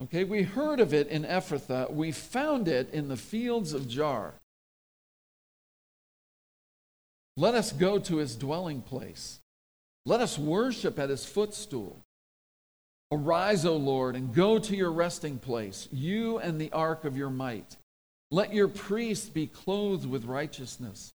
Okay, 0.02 0.24
we 0.24 0.42
heard 0.42 0.80
of 0.80 0.92
it 0.92 1.08
in 1.08 1.24
Ephrathah. 1.24 1.90
We 1.90 2.12
found 2.12 2.68
it 2.68 2.92
in 2.92 3.08
the 3.08 3.16
fields 3.16 3.72
of 3.72 3.82
Jaar. 3.82 4.32
Let 7.36 7.54
us 7.54 7.72
go 7.72 7.98
to 7.98 8.16
his 8.16 8.36
dwelling 8.36 8.82
place. 8.82 9.40
Let 10.04 10.20
us 10.20 10.38
worship 10.38 10.98
at 10.98 11.10
his 11.10 11.24
footstool. 11.24 12.00
Arise, 13.12 13.64
O 13.64 13.76
Lord, 13.76 14.16
and 14.16 14.34
go 14.34 14.58
to 14.58 14.76
your 14.76 14.90
resting 14.90 15.38
place, 15.38 15.88
you 15.92 16.38
and 16.38 16.60
the 16.60 16.72
ark 16.72 17.04
of 17.04 17.16
your 17.16 17.30
might. 17.30 17.76
Let 18.30 18.52
your 18.52 18.68
priests 18.68 19.28
be 19.28 19.46
clothed 19.46 20.06
with 20.06 20.24
righteousness, 20.24 21.12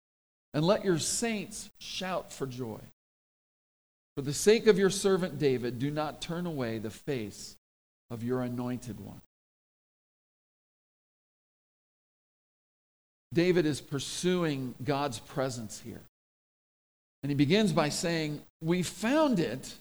and 0.52 0.64
let 0.64 0.84
your 0.84 0.98
saints 0.98 1.70
shout 1.78 2.32
for 2.32 2.46
joy. 2.46 2.80
For 4.16 4.22
the 4.22 4.34
sake 4.34 4.66
of 4.66 4.78
your 4.78 4.90
servant 4.90 5.38
David, 5.38 5.78
do 5.78 5.90
not 5.90 6.20
turn 6.20 6.46
away 6.46 6.78
the 6.78 6.90
face 6.90 7.56
of 8.10 8.24
your 8.24 8.42
anointed 8.42 9.00
one. 9.00 9.20
David 13.32 13.64
is 13.64 13.80
pursuing 13.80 14.74
God's 14.82 15.20
presence 15.20 15.80
here. 15.80 16.02
And 17.22 17.30
he 17.30 17.36
begins 17.36 17.72
by 17.72 17.90
saying, 17.90 18.42
We 18.60 18.82
found 18.82 19.38
it, 19.38 19.74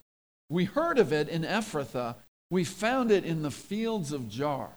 we 0.49 0.65
heard 0.65 0.99
of 0.99 1.11
it 1.11 1.29
in 1.29 1.43
Ephrathah, 1.43 2.15
we 2.51 2.63
found 2.63 3.11
it 3.11 3.25
in 3.25 3.41
the 3.41 3.51
fields 3.51 4.11
of 4.11 4.23
Jaar. 4.23 4.69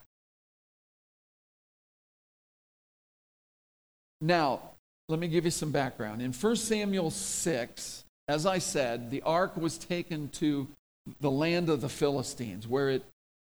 Now, 4.21 4.72
let 5.09 5.19
me 5.19 5.29
give 5.29 5.45
you 5.45 5.51
some 5.51 5.71
background. 5.71 6.23
In 6.23 6.33
1 6.33 6.57
Samuel 6.57 7.11
6, 7.11 8.05
as 8.29 8.47
I 8.47 8.59
said, 8.59 9.11
the 9.11 9.23
ark 9.23 9.57
was 9.57 9.79
taken 9.79 10.29
to 10.31 10.69
the 11.21 11.31
land 11.31 11.69
of 11.69 11.81
the 11.81 11.89
Philistines, 11.89 12.69
where 12.69 12.91
it, 12.91 13.05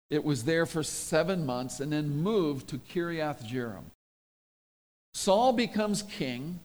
it 0.09 0.23
was 0.23 0.43
there 0.43 0.65
for 0.65 0.83
seven 0.83 1.45
months 1.45 1.79
and 1.79 1.91
then 1.91 2.21
moved 2.21 2.67
to 2.69 2.79
Kiriath 2.79 3.47
Jearim. 3.47 3.83
Saul 5.13 5.53
becomes 5.53 6.01
king, 6.01 6.59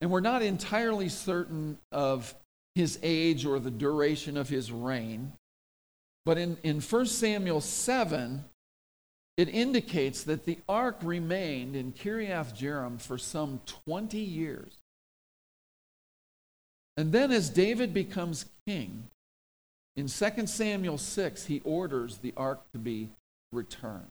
and 0.00 0.10
we're 0.10 0.20
not 0.20 0.42
entirely 0.42 1.08
certain 1.08 1.78
of 1.90 2.34
his 2.74 2.98
age 3.02 3.46
or 3.46 3.58
the 3.58 3.70
duration 3.70 4.36
of 4.36 4.48
his 4.48 4.70
reign. 4.70 5.32
But 6.26 6.38
in, 6.38 6.56
in 6.62 6.80
1 6.80 7.06
Samuel 7.06 7.60
7, 7.60 8.44
it 9.36 9.48
indicates 9.48 10.22
that 10.24 10.44
the 10.44 10.58
ark 10.68 10.96
remained 11.02 11.74
in 11.74 11.92
Kiriath 11.92 12.56
Jearim 12.56 13.00
for 13.00 13.18
some 13.18 13.60
20 13.86 14.18
years. 14.18 14.78
And 16.96 17.12
then, 17.12 17.32
as 17.32 17.50
David 17.50 17.92
becomes 17.92 18.46
king, 18.66 19.08
in 19.96 20.06
2 20.06 20.46
Samuel 20.46 20.98
6, 20.98 21.46
he 21.46 21.60
orders 21.64 22.18
the 22.18 22.32
ark 22.36 22.60
to 22.72 22.78
be 22.78 23.08
returned. 23.52 24.10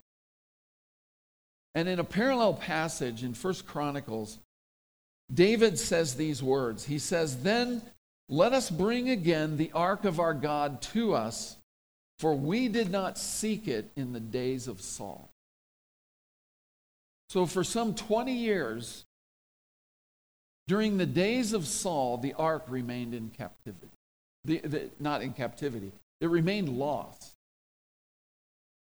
And 1.75 1.87
in 1.87 1.99
a 1.99 2.03
parallel 2.03 2.53
passage 2.53 3.23
in 3.23 3.33
1 3.33 3.53
Chronicles, 3.65 4.39
David 5.33 5.79
says 5.79 6.15
these 6.15 6.43
words. 6.43 6.85
He 6.85 6.99
says, 6.99 7.41
Then 7.43 7.81
let 8.29 8.53
us 8.53 8.69
bring 8.69 9.09
again 9.09 9.57
the 9.57 9.71
ark 9.73 10.05
of 10.05 10.19
our 10.19 10.33
God 10.33 10.81
to 10.93 11.13
us, 11.13 11.57
for 12.19 12.33
we 12.33 12.67
did 12.67 12.91
not 12.91 13.17
seek 13.17 13.67
it 13.67 13.89
in 13.95 14.13
the 14.13 14.19
days 14.19 14.67
of 14.67 14.81
Saul. 14.81 15.29
So, 17.29 17.45
for 17.45 17.63
some 17.63 17.95
20 17.95 18.33
years, 18.33 19.05
during 20.67 20.97
the 20.97 21.05
days 21.05 21.53
of 21.53 21.65
Saul, 21.67 22.17
the 22.17 22.33
ark 22.33 22.65
remained 22.67 23.13
in 23.13 23.29
captivity. 23.29 23.89
The, 24.45 24.59
the, 24.59 24.89
not 24.99 25.21
in 25.21 25.33
captivity, 25.33 25.91
it 26.21 26.29
remained 26.29 26.69
lost. 26.69 27.33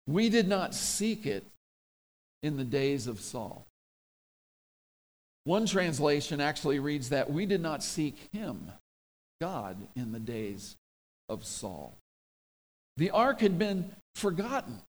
We 0.08 0.30
did 0.30 0.48
not 0.48 0.74
seek 0.74 1.26
it 1.26 1.46
in 2.44 2.58
the 2.58 2.64
days 2.64 3.08
of 3.08 3.20
Saul. 3.20 3.66
One 5.44 5.66
translation 5.66 6.40
actually 6.40 6.80
reads 6.80 7.10
that 7.10 7.32
we 7.32 7.46
did 7.46 7.62
not 7.62 7.84
seek 7.84 8.30
him, 8.32 8.72
God, 9.40 9.78
in 9.96 10.12
the 10.12 10.20
days 10.20 10.76
of 11.30 11.46
Saul. 11.46 11.96
The 12.98 13.12
ark 13.12 13.42
had 13.42 13.58
been 13.58 13.92
forgotten. 14.16 14.82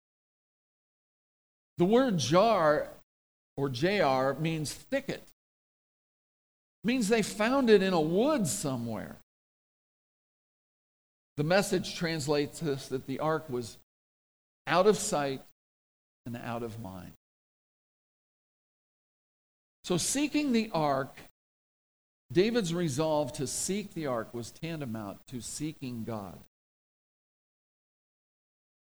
The 1.79 1.85
word 1.85 2.19
jar 2.19 2.89
or 3.57 3.69
jar 3.69 4.35
means 4.35 4.73
thicket. 4.73 5.23
Means 6.83 7.09
they 7.09 7.23
found 7.23 7.69
it 7.71 7.83
in 7.83 7.93
a 7.93 8.01
wood 8.01 8.47
somewhere. 8.47 9.17
The 11.37 11.45
message 11.45 11.95
translates 11.95 12.61
this 12.61 12.89
that 12.89 13.07
the 13.07 13.19
ark 13.19 13.49
was 13.49 13.79
out 14.67 14.87
of 14.87 14.99
sight 14.99 15.43
and 16.27 16.37
out 16.37 16.63
of 16.63 16.81
mind. 16.81 17.13
So, 19.85 19.97
seeking 19.97 20.53
the 20.53 20.71
ark, 20.73 21.17
David's 22.33 22.73
resolve 22.73 23.33
to 23.35 23.47
seek 23.47 23.95
the 23.95 24.07
ark 24.07 24.33
was 24.33 24.51
tantamount 24.51 25.27
to 25.29 25.41
seeking 25.41 26.05
God. 26.05 26.39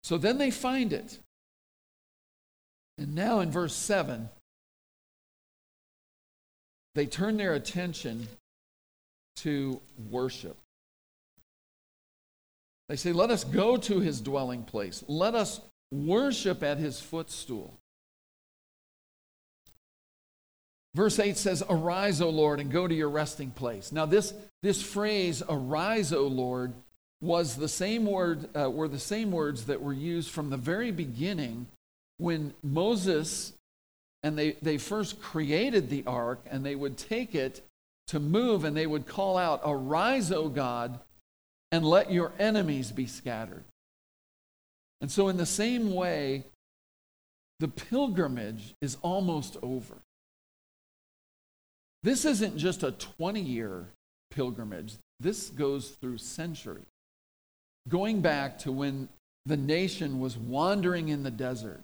So 0.03 0.17
then 0.17 0.38
they 0.38 0.51
find 0.51 0.93
it. 0.93 1.19
And 2.97 3.13
now 3.13 3.41
in 3.41 3.51
verse 3.51 3.75
7, 3.75 4.29
they 6.95 7.05
turn 7.05 7.38
their 7.38 7.53
attention 7.53 8.27
to 9.38 9.79
worship. 10.10 10.57
They 12.89 12.95
say, 12.95 13.12
Let 13.12 13.29
us 13.29 13.43
go 13.43 13.77
to 13.77 13.99
his 13.99 14.21
dwelling 14.21 14.63
place. 14.63 15.03
Let 15.07 15.36
us 15.36 15.62
worship 15.91 16.63
at 16.63 16.77
his 16.77 16.99
footstool. 16.99 17.73
Verse 20.95 21.19
8 21.19 21.38
says, 21.38 21.63
Arise, 21.69 22.21
O 22.21 22.29
Lord, 22.29 22.60
and 22.60 22.71
go 22.71 22.88
to 22.88 22.95
your 22.95 23.10
resting 23.10 23.51
place. 23.51 23.91
Now, 23.91 24.07
this, 24.07 24.33
this 24.63 24.81
phrase, 24.81 25.43
arise, 25.47 26.12
O 26.12 26.25
Lord, 26.25 26.73
was 27.21 27.56
the 27.56 27.67
same 27.67 28.06
word, 28.06 28.49
uh, 28.56 28.69
were 28.69 28.88
the 28.88 28.99
same 28.99 29.32
words 29.32 29.65
that 29.65 29.82
were 29.82 29.93
used 29.93 30.30
from 30.30 30.49
the 30.49 30.58
very 30.58 30.91
beginning 30.91 31.67
when 32.17 32.53
Moses 32.63 33.53
and 34.23 34.38
they, 34.38 34.53
they 34.62 34.77
first 34.77 35.21
created 35.21 35.89
the 35.89 36.03
ark 36.06 36.41
and 36.49 36.65
they 36.65 36.75
would 36.75 36.97
take 36.97 37.36
it 37.36 37.62
to 38.08 38.19
move 38.19 38.63
and 38.63 38.75
they 38.75 38.88
would 38.88 39.06
call 39.06 39.38
out, 39.38 39.62
Arise, 39.63 40.32
O 40.32 40.49
God, 40.49 40.99
and 41.71 41.86
let 41.86 42.12
your 42.12 42.32
enemies 42.39 42.91
be 42.91 43.06
scattered. 43.06 43.63
And 45.01 45.12
so, 45.12 45.27
in 45.27 45.38
the 45.38 45.45
same 45.45 45.93
way, 45.93 46.43
the 47.60 47.67
pilgrimage 47.67 48.73
is 48.82 48.97
almost 49.01 49.58
over. 49.62 49.95
This 52.03 52.25
isn't 52.25 52.58
just 52.58 52.84
a 52.84 52.91
20 52.91 53.41
year 53.41 53.88
pilgrimage, 54.32 54.93
this 55.19 55.49
goes 55.49 55.89
through 55.89 56.17
centuries. 56.19 56.86
Going 57.88 58.21
back 58.21 58.60
to 58.60 58.71
when 58.71 59.10
the 59.45 59.58
nation 59.58 60.19
was 60.19 60.38
wandering 60.38 61.10
in 61.10 61.23
the 61.23 61.32
desert 61.32 61.84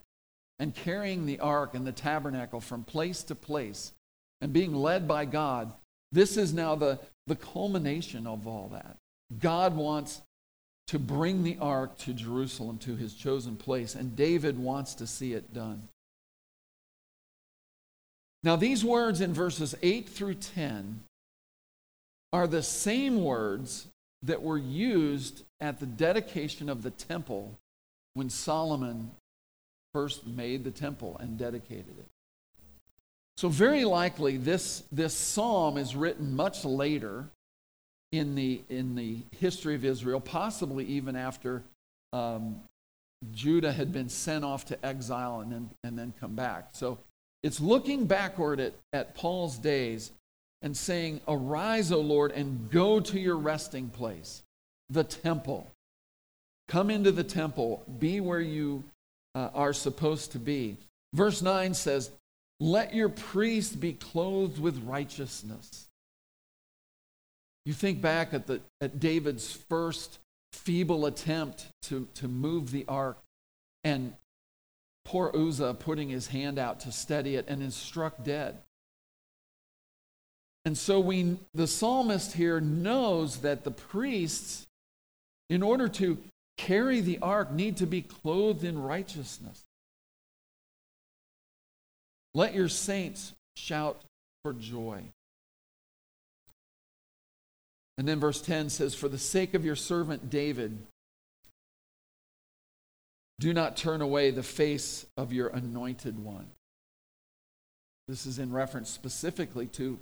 and 0.59 0.75
carrying 0.75 1.25
the 1.25 1.39
ark 1.39 1.75
and 1.75 1.87
the 1.87 1.91
tabernacle 1.91 2.59
from 2.59 2.83
place 2.83 3.23
to 3.23 3.35
place 3.35 3.93
and 4.41 4.51
being 4.51 4.75
led 4.75 5.07
by 5.07 5.25
God, 5.25 5.71
this 6.11 6.35
is 6.37 6.53
now 6.53 6.75
the, 6.75 6.99
the 7.27 7.35
culmination 7.35 8.27
of 8.27 8.45
all 8.47 8.69
that. 8.73 8.97
God 9.39 9.75
wants 9.75 10.21
to 10.87 10.99
bring 10.99 11.43
the 11.43 11.57
ark 11.61 11.97
to 11.99 12.13
Jerusalem, 12.13 12.77
to 12.79 12.95
his 12.95 13.13
chosen 13.13 13.55
place, 13.55 13.95
and 13.95 14.15
David 14.15 14.59
wants 14.59 14.95
to 14.95 15.07
see 15.07 15.33
it 15.33 15.53
done. 15.53 15.87
Now, 18.43 18.57
these 18.57 18.83
words 18.83 19.21
in 19.21 19.33
verses 19.33 19.73
8 19.81 20.09
through 20.09 20.35
10 20.35 21.01
are 22.33 22.47
the 22.47 22.61
same 22.61 23.23
words 23.23 23.87
that 24.23 24.41
were 24.41 24.57
used 24.57 25.43
at 25.59 25.79
the 25.79 25.85
dedication 25.85 26.69
of 26.69 26.81
the 26.83 26.91
temple 26.91 27.57
when 28.13 28.29
Solomon 28.29 29.11
first 29.93 30.25
made 30.25 30.63
the 30.63 30.71
temple 30.71 31.17
and 31.19 31.37
dedicated 31.37 31.97
it. 31.99 32.07
So, 33.37 33.49
very 33.49 33.83
likely, 33.83 34.37
this, 34.37 34.83
this 34.91 35.13
psalm 35.13 35.77
is 35.77 35.95
written 35.95 36.35
much 36.35 36.63
later 36.65 37.29
in 38.11 38.35
the, 38.35 38.61
in 38.69 38.95
the 38.95 39.17
history 39.31 39.75
of 39.75 39.83
Israel, 39.83 40.19
possibly 40.19 40.85
even 40.85 41.15
after 41.15 41.63
um, 42.13 42.61
Judah 43.31 43.71
had 43.71 43.91
been 43.91 44.09
sent 44.09 44.45
off 44.45 44.65
to 44.65 44.85
exile 44.85 45.41
and 45.41 45.51
then, 45.51 45.69
and 45.83 45.97
then 45.97 46.13
come 46.19 46.35
back. 46.35 46.69
So, 46.73 46.99
it's 47.41 47.59
looking 47.59 48.05
backward 48.05 48.59
at, 48.59 48.73
at 48.93 49.15
Paul's 49.15 49.57
days 49.57 50.11
and 50.63 50.75
saying, 50.75 51.21
Arise, 51.27 51.91
O 51.91 51.99
Lord, 51.99 52.31
and 52.31 52.71
go 52.71 52.99
to 53.01 53.19
your 53.19 53.35
resting 53.35 53.89
place, 53.89 54.41
the 54.89 55.03
temple. 55.03 55.69
Come 56.69 56.89
into 56.89 57.11
the 57.11 57.23
temple, 57.23 57.83
be 57.99 58.21
where 58.21 58.41
you 58.41 58.83
uh, 59.35 59.49
are 59.53 59.73
supposed 59.73 60.31
to 60.31 60.39
be. 60.39 60.77
Verse 61.13 61.41
9 61.41 61.73
says, 61.73 62.09
Let 62.59 62.95
your 62.95 63.09
priest 63.09 63.79
be 63.79 63.93
clothed 63.93 64.59
with 64.59 64.83
righteousness. 64.85 65.87
You 67.65 67.73
think 67.73 68.01
back 68.01 68.33
at, 68.33 68.47
the, 68.47 68.61
at 68.81 68.99
David's 68.99 69.51
first 69.51 70.19
feeble 70.53 71.05
attempt 71.05 71.67
to, 71.83 72.07
to 72.15 72.27
move 72.27 72.71
the 72.71 72.85
ark, 72.87 73.17
and 73.83 74.13
poor 75.03 75.31
Uzzah 75.35 75.73
putting 75.73 76.09
his 76.09 76.27
hand 76.27 76.57
out 76.57 76.79
to 76.81 76.91
steady 76.91 77.35
it 77.35 77.45
and 77.47 77.61
is 77.61 77.75
struck 77.75 78.23
dead. 78.23 78.57
And 80.65 80.77
so 80.77 80.99
we, 80.99 81.37
the 81.53 81.67
psalmist 81.67 82.33
here 82.33 82.61
knows 82.61 83.37
that 83.37 83.63
the 83.63 83.71
priests, 83.71 84.65
in 85.49 85.61
order 85.61 85.89
to 85.89 86.17
carry 86.57 87.01
the 87.01 87.19
ark, 87.19 87.51
need 87.51 87.77
to 87.77 87.85
be 87.85 88.01
clothed 88.01 88.63
in 88.63 88.81
righteousness. 88.81 89.63
Let 92.33 92.53
your 92.53 92.69
saints 92.69 93.33
shout 93.55 94.01
for 94.43 94.53
joy. 94.53 95.03
And 97.97 98.07
then 98.07 98.19
verse 98.19 98.41
10 98.41 98.69
says, 98.69 98.95
For 98.95 99.09
the 99.09 99.19
sake 99.19 99.53
of 99.53 99.65
your 99.65 99.75
servant 99.75 100.29
David, 100.29 100.79
do 103.39 103.53
not 103.53 103.77
turn 103.77 104.01
away 104.01 104.31
the 104.31 104.43
face 104.43 105.05
of 105.17 105.33
your 105.33 105.49
anointed 105.49 106.17
one. 106.17 106.47
This 108.07 108.25
is 108.25 108.39
in 108.39 108.51
reference 108.51 108.89
specifically 108.89 109.67
to 109.67 109.99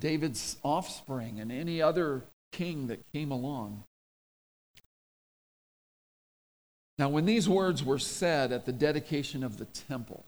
David's 0.00 0.56
offspring 0.64 1.38
and 1.38 1.52
any 1.52 1.80
other 1.80 2.22
king 2.52 2.88
that 2.88 3.00
came 3.12 3.30
along. 3.30 3.84
Now, 6.98 7.08
when 7.08 7.24
these 7.24 7.48
words 7.48 7.84
were 7.84 7.98
said 7.98 8.52
at 8.52 8.66
the 8.66 8.72
dedication 8.72 9.42
of 9.42 9.56
the 9.56 9.64
temple, 9.64 10.24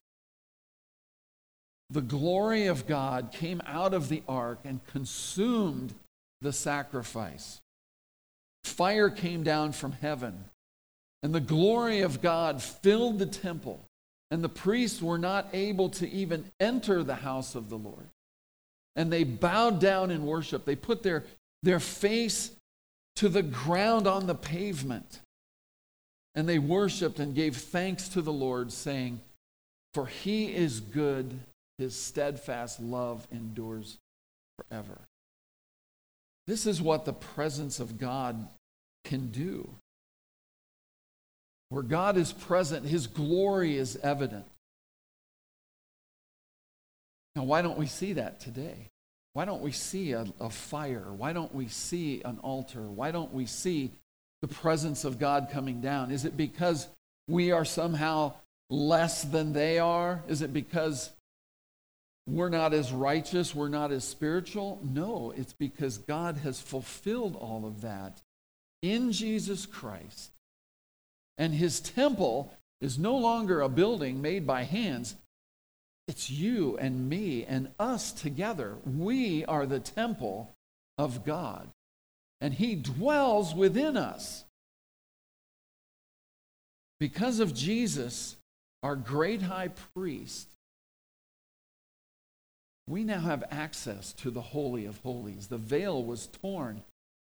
the 1.90 2.00
glory 2.00 2.66
of 2.66 2.86
God 2.86 3.30
came 3.32 3.60
out 3.66 3.92
of 3.92 4.08
the 4.08 4.22
ark 4.26 4.60
and 4.64 4.80
consumed 4.86 5.92
the 6.40 6.52
sacrifice. 6.52 7.60
Fire 8.64 9.10
came 9.10 9.42
down 9.42 9.72
from 9.72 9.92
heaven, 9.92 10.44
and 11.22 11.34
the 11.34 11.40
glory 11.40 12.00
of 12.00 12.22
God 12.22 12.62
filled 12.62 13.18
the 13.18 13.26
temple, 13.26 13.80
and 14.30 14.42
the 14.42 14.48
priests 14.48 15.02
were 15.02 15.18
not 15.18 15.48
able 15.52 15.90
to 15.90 16.08
even 16.08 16.50
enter 16.58 17.02
the 17.02 17.16
house 17.16 17.54
of 17.54 17.68
the 17.68 17.76
Lord. 17.76 18.08
And 18.96 19.12
they 19.12 19.24
bowed 19.24 19.80
down 19.80 20.10
in 20.10 20.26
worship. 20.26 20.64
They 20.64 20.76
put 20.76 21.02
their, 21.02 21.24
their 21.62 21.80
face 21.80 22.50
to 23.16 23.28
the 23.28 23.42
ground 23.42 24.06
on 24.06 24.26
the 24.26 24.34
pavement 24.34 25.20
and 26.34 26.48
they 26.48 26.58
worshiped 26.58 27.18
and 27.18 27.34
gave 27.34 27.56
thanks 27.56 28.08
to 28.10 28.22
the 28.22 28.32
Lord, 28.32 28.72
saying, 28.72 29.20
For 29.94 30.06
he 30.06 30.46
is 30.46 30.80
good, 30.80 31.38
his 31.78 31.94
steadfast 31.94 32.80
love 32.80 33.26
endures 33.30 33.98
forever. 34.56 34.98
This 36.46 36.66
is 36.66 36.80
what 36.80 37.04
the 37.04 37.12
presence 37.12 37.80
of 37.80 37.98
God 37.98 38.48
can 39.04 39.30
do. 39.30 39.68
Where 41.68 41.82
God 41.82 42.16
is 42.16 42.32
present, 42.32 42.86
his 42.86 43.06
glory 43.06 43.76
is 43.76 43.96
evident. 44.02 44.46
Now, 47.34 47.44
why 47.44 47.62
don't 47.62 47.78
we 47.78 47.86
see 47.86 48.14
that 48.14 48.40
today? 48.40 48.90
Why 49.32 49.44
don't 49.44 49.62
we 49.62 49.72
see 49.72 50.12
a, 50.12 50.26
a 50.40 50.50
fire? 50.50 51.12
Why 51.16 51.32
don't 51.32 51.54
we 51.54 51.68
see 51.68 52.22
an 52.24 52.38
altar? 52.42 52.82
Why 52.82 53.10
don't 53.10 53.32
we 53.32 53.46
see 53.46 53.90
the 54.42 54.48
presence 54.48 55.04
of 55.04 55.18
God 55.18 55.48
coming 55.50 55.80
down? 55.80 56.10
Is 56.10 56.24
it 56.24 56.36
because 56.36 56.88
we 57.28 57.50
are 57.52 57.64
somehow 57.64 58.34
less 58.68 59.22
than 59.22 59.52
they 59.52 59.78
are? 59.78 60.22
Is 60.28 60.42
it 60.42 60.52
because 60.52 61.10
we're 62.26 62.50
not 62.50 62.74
as 62.74 62.92
righteous, 62.92 63.54
we're 63.54 63.68
not 63.68 63.92
as 63.92 64.04
spiritual? 64.04 64.80
No, 64.82 65.32
it's 65.36 65.54
because 65.54 65.98
God 65.98 66.36
has 66.38 66.60
fulfilled 66.60 67.36
all 67.36 67.64
of 67.64 67.80
that 67.80 68.20
in 68.82 69.12
Jesus 69.12 69.64
Christ. 69.64 70.30
And 71.38 71.54
his 71.54 71.80
temple 71.80 72.52
is 72.80 72.98
no 72.98 73.16
longer 73.16 73.60
a 73.60 73.68
building 73.68 74.20
made 74.20 74.46
by 74.46 74.64
hands. 74.64 75.14
It's 76.08 76.30
you 76.30 76.76
and 76.78 77.08
me 77.08 77.44
and 77.44 77.70
us 77.78 78.12
together. 78.12 78.76
We 78.84 79.44
are 79.44 79.66
the 79.66 79.80
temple 79.80 80.54
of 80.98 81.24
God 81.24 81.68
and 82.42 82.52
He 82.52 82.74
dwells 82.74 83.54
within 83.54 83.96
us. 83.96 84.44
Because 86.98 87.38
of 87.38 87.54
Jesus, 87.54 88.36
our 88.82 88.96
great 88.96 89.42
high 89.42 89.68
priest, 89.68 90.48
we 92.88 93.04
now 93.04 93.20
have 93.20 93.44
access 93.48 94.12
to 94.14 94.30
the 94.32 94.42
Holy 94.42 94.86
of 94.86 94.98
Holies. 94.98 95.46
The 95.46 95.56
veil 95.56 96.02
was 96.02 96.26
torn, 96.42 96.82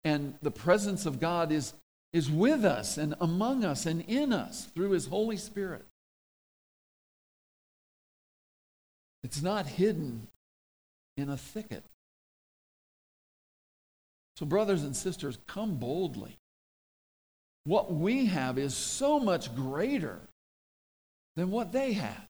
and 0.03 0.35
the 0.43 0.51
presence 0.51 1.07
of 1.07 1.21
God 1.21 1.53
is, 1.53 1.73
is 2.13 2.29
with 2.29 2.65
us 2.65 2.99
and 2.99 3.15
among 3.21 3.65
us 3.65 3.87
and 3.87 4.05
in 4.09 4.33
us 4.33 4.67
through 4.75 4.91
His 4.91 5.07
Holy 5.07 5.37
Spirit. 5.37 5.87
It's 9.27 9.43
not 9.43 9.67
hidden 9.67 10.29
in 11.17 11.29
a 11.31 11.37
thicket. 11.37 11.83
So, 14.37 14.47
brothers 14.47 14.85
and 14.85 14.95
sisters, 14.95 15.37
come 15.49 15.79
boldly. 15.79 16.39
What 17.65 17.93
we 17.93 18.27
have 18.27 18.57
is 18.57 18.77
so 18.77 19.19
much 19.19 19.53
greater 19.53 20.21
than 21.35 21.51
what 21.51 21.73
they 21.73 21.95
had. 21.95 22.29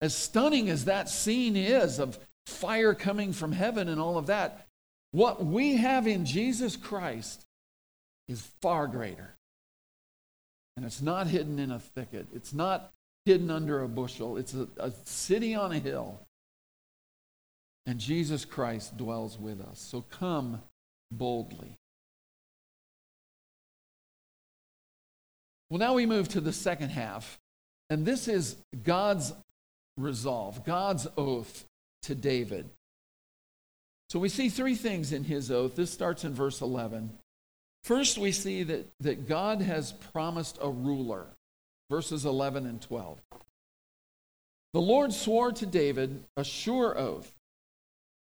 As 0.00 0.16
stunning 0.16 0.70
as 0.70 0.86
that 0.86 1.10
scene 1.10 1.56
is 1.56 1.98
of 1.98 2.18
fire 2.46 2.94
coming 2.94 3.34
from 3.34 3.52
heaven 3.52 3.90
and 3.90 4.00
all 4.00 4.16
of 4.16 4.28
that, 4.28 4.66
what 5.10 5.44
we 5.44 5.76
have 5.76 6.06
in 6.06 6.24
Jesus 6.24 6.74
Christ 6.74 7.44
is 8.28 8.48
far 8.62 8.86
greater. 8.86 9.34
And 10.74 10.86
it's 10.86 11.02
not 11.02 11.26
hidden 11.26 11.58
in 11.58 11.70
a 11.70 11.78
thicket, 11.78 12.28
it's 12.34 12.54
not 12.54 12.94
hidden 13.28 13.50
under 13.50 13.82
a 13.82 13.88
bushel, 13.88 14.38
it's 14.38 14.54
a, 14.54 14.66
a 14.78 14.90
city 15.04 15.54
on 15.54 15.72
a 15.72 15.78
hill 15.78 16.18
and 17.88 17.98
Jesus 17.98 18.44
Christ 18.44 18.98
dwells 18.98 19.38
with 19.38 19.62
us. 19.62 19.80
So 19.80 20.04
come 20.10 20.60
boldly. 21.10 21.74
Well, 25.70 25.78
now 25.78 25.94
we 25.94 26.04
move 26.04 26.28
to 26.28 26.42
the 26.42 26.52
second 26.52 26.90
half, 26.90 27.38
and 27.88 28.04
this 28.04 28.28
is 28.28 28.56
God's 28.84 29.32
resolve, 29.96 30.66
God's 30.66 31.06
oath 31.16 31.64
to 32.02 32.14
David. 32.14 32.68
So 34.10 34.18
we 34.18 34.28
see 34.28 34.50
three 34.50 34.74
things 34.74 35.14
in 35.14 35.24
his 35.24 35.50
oath. 35.50 35.74
This 35.74 35.90
starts 35.90 36.24
in 36.24 36.34
verse 36.34 36.60
11. 36.60 37.10
First, 37.84 38.18
we 38.18 38.32
see 38.32 38.64
that, 38.64 38.86
that 39.00 39.26
God 39.26 39.62
has 39.62 39.92
promised 40.12 40.58
a 40.60 40.68
ruler, 40.68 41.24
verses 41.90 42.24
11 42.24 42.66
and 42.66 42.80
12. 42.80 43.18
The 44.74 44.80
Lord 44.80 45.12
swore 45.12 45.52
to 45.52 45.66
David 45.66 46.24
a 46.36 46.44
sure 46.44 46.98
oath 46.98 47.32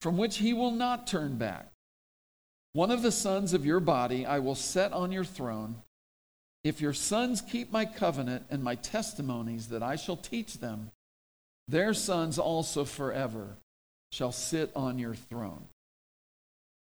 from 0.00 0.18
which 0.18 0.38
he 0.38 0.52
will 0.52 0.70
not 0.70 1.06
turn 1.06 1.36
back. 1.36 1.68
One 2.74 2.90
of 2.90 3.02
the 3.02 3.12
sons 3.12 3.54
of 3.54 3.64
your 3.64 3.80
body 3.80 4.26
I 4.26 4.40
will 4.40 4.54
set 4.54 4.92
on 4.92 5.12
your 5.12 5.24
throne. 5.24 5.76
If 6.62 6.80
your 6.80 6.92
sons 6.92 7.40
keep 7.40 7.72
my 7.72 7.84
covenant 7.84 8.46
and 8.50 8.62
my 8.62 8.74
testimonies 8.74 9.68
that 9.68 9.82
I 9.82 9.96
shall 9.96 10.16
teach 10.16 10.58
them, 10.58 10.90
their 11.68 11.94
sons 11.94 12.38
also 12.38 12.84
forever 12.84 13.56
shall 14.12 14.32
sit 14.32 14.70
on 14.76 14.98
your 14.98 15.14
throne. 15.14 15.64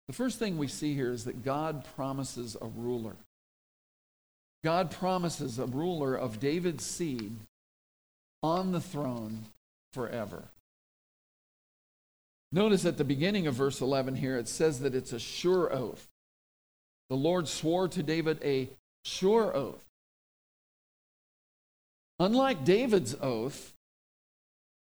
The 0.07 0.13
first 0.13 0.39
thing 0.39 0.57
we 0.57 0.67
see 0.67 0.95
here 0.95 1.11
is 1.11 1.25
that 1.25 1.43
God 1.43 1.85
promises 1.95 2.55
a 2.59 2.65
ruler. 2.65 3.15
God 4.63 4.91
promises 4.91 5.57
a 5.57 5.65
ruler 5.65 6.15
of 6.15 6.39
David's 6.39 6.85
seed 6.85 7.35
on 8.43 8.71
the 8.71 8.81
throne 8.81 9.45
forever. 9.93 10.43
Notice 12.51 12.85
at 12.85 12.97
the 12.97 13.03
beginning 13.03 13.47
of 13.47 13.55
verse 13.55 13.79
11 13.79 14.15
here, 14.15 14.37
it 14.37 14.47
says 14.47 14.79
that 14.79 14.95
it's 14.95 15.13
a 15.13 15.19
sure 15.19 15.71
oath. 15.71 16.07
The 17.09 17.15
Lord 17.15 17.47
swore 17.47 17.87
to 17.89 18.03
David 18.03 18.39
a 18.43 18.69
sure 19.03 19.55
oath. 19.55 19.85
Unlike 22.19 22.65
David's 22.65 23.15
oath, 23.21 23.73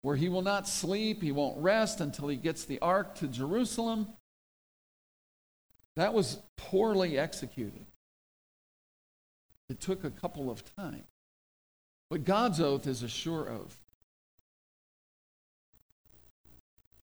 where 0.02 0.16
he 0.16 0.28
will 0.28 0.42
not 0.42 0.68
sleep, 0.68 1.22
he 1.22 1.32
won't 1.32 1.58
rest 1.58 2.00
until 2.00 2.28
he 2.28 2.36
gets 2.36 2.64
the 2.64 2.78
ark 2.78 3.16
to 3.16 3.26
Jerusalem. 3.26 4.06
That 5.96 6.14
was 6.14 6.38
poorly 6.56 7.18
executed. 7.18 7.86
It 9.68 9.80
took 9.80 10.04
a 10.04 10.10
couple 10.10 10.50
of 10.50 10.62
times. 10.76 11.04
But 12.08 12.24
God's 12.24 12.60
oath 12.60 12.86
is 12.86 13.02
a 13.02 13.08
sure 13.08 13.50
oath. 13.50 13.78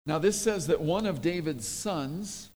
Now, 0.07 0.21
this 0.21 0.41
says 0.41 0.69
that 0.69 0.81
one 0.81 1.07
of 1.07 1.21
David's 1.21 1.67
sons 1.67 2.51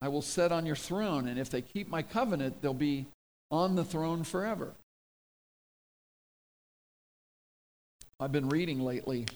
I 0.00 0.08
will 0.08 0.22
set 0.22 0.52
on 0.52 0.64
your 0.64 0.76
throne, 0.76 1.26
and 1.26 1.38
if 1.38 1.50
they 1.50 1.62
keep 1.62 1.88
my 1.88 2.02
covenant, 2.02 2.62
they'll 2.62 2.74
be 2.74 3.06
on 3.50 3.74
the 3.74 3.84
throne 3.84 4.22
forever. 4.22 4.74
I've 8.20 8.32
been 8.32 8.48
reading 8.48 8.80
lately 8.80 9.26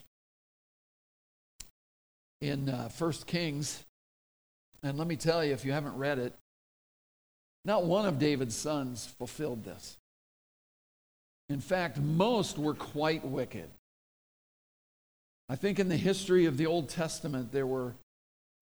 in 2.40 2.68
uh, 2.68 2.88
First 2.90 3.26
Kings, 3.26 3.84
and 4.82 4.98
let 4.98 5.06
me 5.06 5.16
tell 5.16 5.44
you, 5.44 5.52
if 5.52 5.64
you 5.64 5.72
haven't 5.72 5.96
read 5.96 6.18
it, 6.18 6.34
not 7.64 7.84
one 7.84 8.06
of 8.06 8.18
David's 8.18 8.56
sons 8.56 9.06
fulfilled 9.18 9.64
this. 9.64 9.96
In 11.48 11.60
fact, 11.60 11.98
most 11.98 12.58
were 12.58 12.74
quite 12.74 13.24
wicked. 13.24 13.68
I 15.48 15.56
think 15.56 15.78
in 15.78 15.88
the 15.88 15.96
history 15.96 16.46
of 16.46 16.56
the 16.56 16.66
Old 16.66 16.88
Testament, 16.88 17.52
there 17.52 17.66
were, 17.66 17.94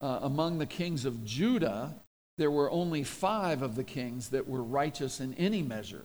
uh, 0.00 0.20
among 0.22 0.58
the 0.58 0.66
kings 0.66 1.04
of 1.04 1.24
Judah, 1.24 1.94
there 2.36 2.50
were 2.50 2.70
only 2.70 3.04
five 3.04 3.62
of 3.62 3.76
the 3.76 3.84
kings 3.84 4.30
that 4.30 4.48
were 4.48 4.62
righteous 4.62 5.20
in 5.20 5.34
any 5.34 5.62
measure. 5.62 6.04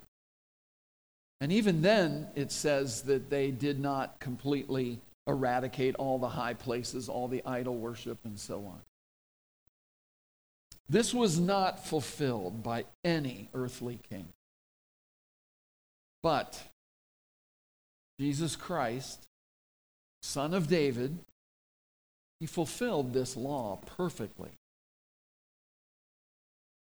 And 1.41 1.51
even 1.51 1.81
then, 1.81 2.27
it 2.36 2.51
says 2.51 3.01
that 3.03 3.29
they 3.29 3.51
did 3.51 3.79
not 3.79 4.19
completely 4.19 4.99
eradicate 5.27 5.95
all 5.95 6.19
the 6.19 6.29
high 6.29 6.53
places, 6.53 7.10
all 7.10 7.27
the 7.27 7.41
idol 7.45 7.77
worship, 7.77 8.17
and 8.23 8.39
so 8.39 8.58
on. 8.65 8.81
This 10.87 11.13
was 11.13 11.39
not 11.39 11.85
fulfilled 11.85 12.61
by 12.61 12.85
any 13.03 13.49
earthly 13.53 13.99
king. 14.09 14.27
But 16.21 16.61
Jesus 18.19 18.55
Christ, 18.55 19.27
son 20.21 20.53
of 20.53 20.67
David, 20.67 21.17
he 22.39 22.45
fulfilled 22.45 23.13
this 23.13 23.35
law 23.35 23.79
perfectly. 23.97 24.51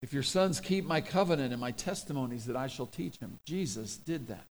If 0.01 0.11
your 0.11 0.23
sons 0.23 0.59
keep 0.59 0.85
my 0.85 0.99
covenant 0.99 1.53
and 1.53 1.61
my 1.61 1.71
testimonies 1.71 2.45
that 2.45 2.57
I 2.57 2.67
shall 2.67 2.87
teach 2.87 3.19
them, 3.19 3.39
Jesus 3.45 3.95
did 3.95 4.27
that. 4.27 4.45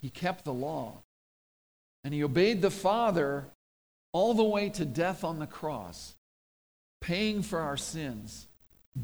He 0.00 0.10
kept 0.10 0.44
the 0.44 0.52
law. 0.52 1.02
And 2.04 2.14
he 2.14 2.22
obeyed 2.22 2.62
the 2.62 2.70
Father 2.70 3.46
all 4.12 4.32
the 4.32 4.44
way 4.44 4.68
to 4.70 4.84
death 4.84 5.24
on 5.24 5.38
the 5.38 5.46
cross 5.46 6.14
paying 7.00 7.42
for 7.42 7.60
our 7.60 7.76
sins, 7.76 8.46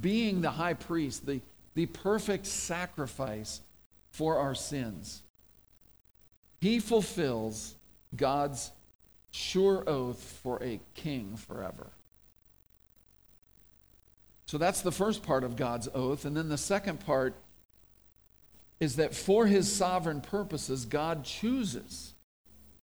being 0.01 0.41
the 0.41 0.51
high 0.51 0.75
priest, 0.75 1.27
the, 1.27 1.41
the 1.75 1.87
perfect 1.87 2.47
sacrifice 2.47 3.61
for 4.11 4.39
our 4.39 4.55
sins. 4.55 5.23
He 6.61 6.79
fulfills 6.79 7.75
God's 8.15 8.71
sure 9.31 9.85
oath 9.87 10.41
for 10.43 10.63
a 10.63 10.81
king 10.95 11.37
forever. 11.37 11.89
So 14.47 14.59
that's 14.59 14.81
the 14.81 14.93
first 14.93 15.23
part 15.23 15.45
of 15.45 15.57
God's 15.57 15.89
oath. 15.93 16.25
And 16.25 16.37
then 16.37 16.49
the 16.49 16.59
second 16.59 17.01
part 17.01 17.35
is 18.79 18.97
that 18.97 19.15
for 19.15 19.47
his 19.47 19.71
sovereign 19.73 20.21
purposes, 20.21 20.85
God 20.85 21.25
chooses. 21.25 22.15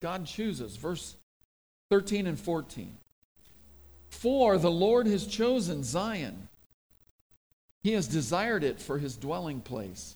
God 0.01 0.25
chooses. 0.25 0.75
Verse 0.75 1.15
13 1.89 2.27
and 2.27 2.39
14. 2.39 2.97
For 4.11 4.59
the 4.59 4.69
Lord 4.69 5.07
has 5.07 5.25
chosen 5.25 5.83
Zion. 5.83 6.47
He 7.81 7.93
has 7.93 8.07
desired 8.07 8.63
it 8.63 8.79
for 8.79 8.99
his 8.99 9.17
dwelling 9.17 9.61
place. 9.61 10.15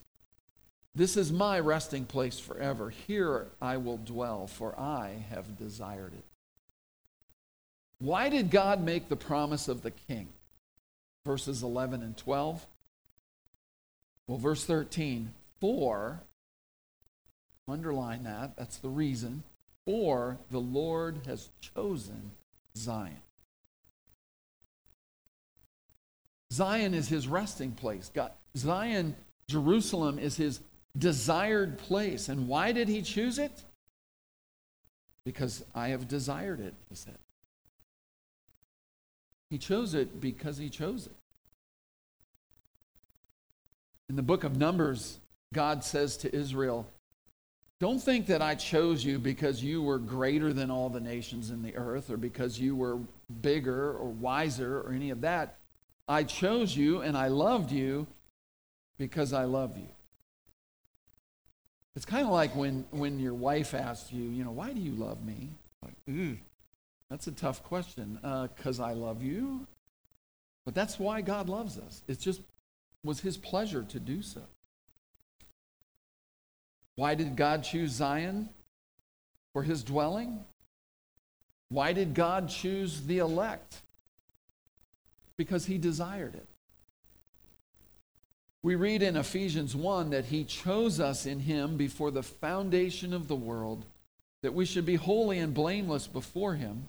This 0.93 1.17
is 1.17 1.31
my 1.31 1.59
resting 1.59 2.05
place 2.05 2.39
forever. 2.39 2.91
Here 2.91 3.47
I 3.61 3.77
will 3.77 3.97
dwell, 3.97 4.47
for 4.47 4.79
I 4.79 5.25
have 5.29 5.57
desired 5.57 6.13
it. 6.13 6.23
Why 7.99 8.29
did 8.29 8.51
God 8.51 8.83
make 8.83 9.09
the 9.09 9.15
promise 9.15 9.67
of 9.67 9.81
the 9.81 9.91
king? 9.91 10.27
Verses 11.25 11.63
11 11.63 12.03
and 12.03 12.15
12. 12.15 12.65
Well, 14.27 14.37
verse 14.37 14.63
13, 14.65 15.33
for, 15.59 16.21
underline 17.67 18.23
that, 18.23 18.55
that's 18.57 18.77
the 18.77 18.89
reason, 18.89 19.43
for 19.85 20.37
the 20.51 20.59
Lord 20.59 21.21
has 21.25 21.49
chosen 21.75 22.31
Zion. 22.77 23.17
Zion 26.53 26.93
is 26.93 27.07
his 27.07 27.27
resting 27.27 27.71
place. 27.71 28.11
God, 28.13 28.31
Zion, 28.57 29.15
Jerusalem, 29.49 30.19
is 30.19 30.37
his 30.37 30.59
desired 30.97 31.77
place. 31.77 32.29
And 32.29 32.47
why 32.47 32.71
did 32.71 32.87
he 32.87 33.01
choose 33.01 33.39
it? 33.39 33.63
Because 35.25 35.65
I 35.73 35.89
have 35.89 36.07
desired 36.07 36.59
it, 36.59 36.73
he 36.89 36.95
said. 36.95 37.17
He 39.49 39.57
chose 39.57 39.93
it 39.93 40.21
because 40.21 40.57
he 40.57 40.69
chose 40.69 41.07
it. 41.07 41.15
In 44.09 44.15
the 44.15 44.21
book 44.21 44.43
of 44.43 44.57
Numbers, 44.57 45.19
God 45.53 45.83
says 45.83 46.17
to 46.17 46.35
Israel, 46.35 46.87
Don't 47.79 47.99
think 47.99 48.27
that 48.27 48.41
I 48.41 48.55
chose 48.55 49.03
you 49.03 49.17
because 49.17 49.63
you 49.63 49.81
were 49.81 49.97
greater 49.97 50.53
than 50.53 50.69
all 50.69 50.89
the 50.89 50.99
nations 50.99 51.49
in 51.49 51.63
the 51.63 51.75
earth 51.75 52.09
or 52.09 52.17
because 52.17 52.59
you 52.59 52.75
were 52.75 52.99
bigger 53.41 53.93
or 53.93 54.09
wiser 54.09 54.81
or 54.81 54.93
any 54.93 55.09
of 55.09 55.21
that. 55.21 55.57
I 56.07 56.23
chose 56.23 56.75
you 56.75 57.01
and 57.01 57.17
I 57.17 57.27
loved 57.27 57.71
you 57.71 58.07
because 58.97 59.33
I 59.33 59.45
love 59.45 59.77
you. 59.77 59.87
It's 61.95 62.05
kind 62.05 62.25
of 62.25 62.31
like 62.31 62.55
when, 62.55 62.85
when 62.91 63.19
your 63.19 63.33
wife 63.33 63.73
asks 63.73 64.11
you, 64.11 64.23
you 64.23 64.43
know, 64.43 64.51
why 64.51 64.73
do 64.73 64.81
you 64.81 64.91
love 64.91 65.25
me? 65.25 65.49
Like, 65.81 65.93
that's 67.09 67.27
a 67.27 67.31
tough 67.31 67.63
question. 67.63 68.19
Because 68.21 68.79
uh, 68.79 68.85
I 68.85 68.93
love 68.93 69.23
you. 69.23 69.65
But 70.65 70.75
that's 70.75 70.99
why 70.99 71.21
God 71.21 71.47
loves 71.47 71.77
us. 71.77 72.01
It 72.07 72.19
just 72.19 72.41
was 73.03 73.21
his 73.21 73.37
pleasure 73.37 73.83
to 73.83 73.99
do 73.99 74.21
so. 74.21 74.41
Why 76.95 77.15
did 77.15 77.35
God 77.35 77.63
choose 77.63 77.91
Zion 77.91 78.49
for 79.53 79.63
his 79.63 79.83
dwelling? 79.83 80.43
Why 81.69 81.93
did 81.93 82.13
God 82.13 82.49
choose 82.49 83.01
the 83.05 83.19
elect? 83.19 83.81
Because 85.37 85.65
he 85.65 85.77
desired 85.77 86.35
it. 86.35 86.47
We 88.63 88.75
read 88.75 89.03
in 89.03 89.15
Ephesians 89.15 89.75
1 89.75 90.09
that 90.09 90.25
he 90.25 90.43
chose 90.43 90.99
us 90.99 91.25
in 91.27 91.39
him 91.39 91.77
before 91.77 92.09
the 92.09 92.23
foundation 92.23 93.13
of 93.13 93.27
the 93.27 93.35
world, 93.35 93.85
that 94.41 94.55
we 94.55 94.65
should 94.65 94.85
be 94.85 94.95
holy 94.95 95.37
and 95.37 95.53
blameless 95.53 96.07
before 96.07 96.55
him. 96.55 96.85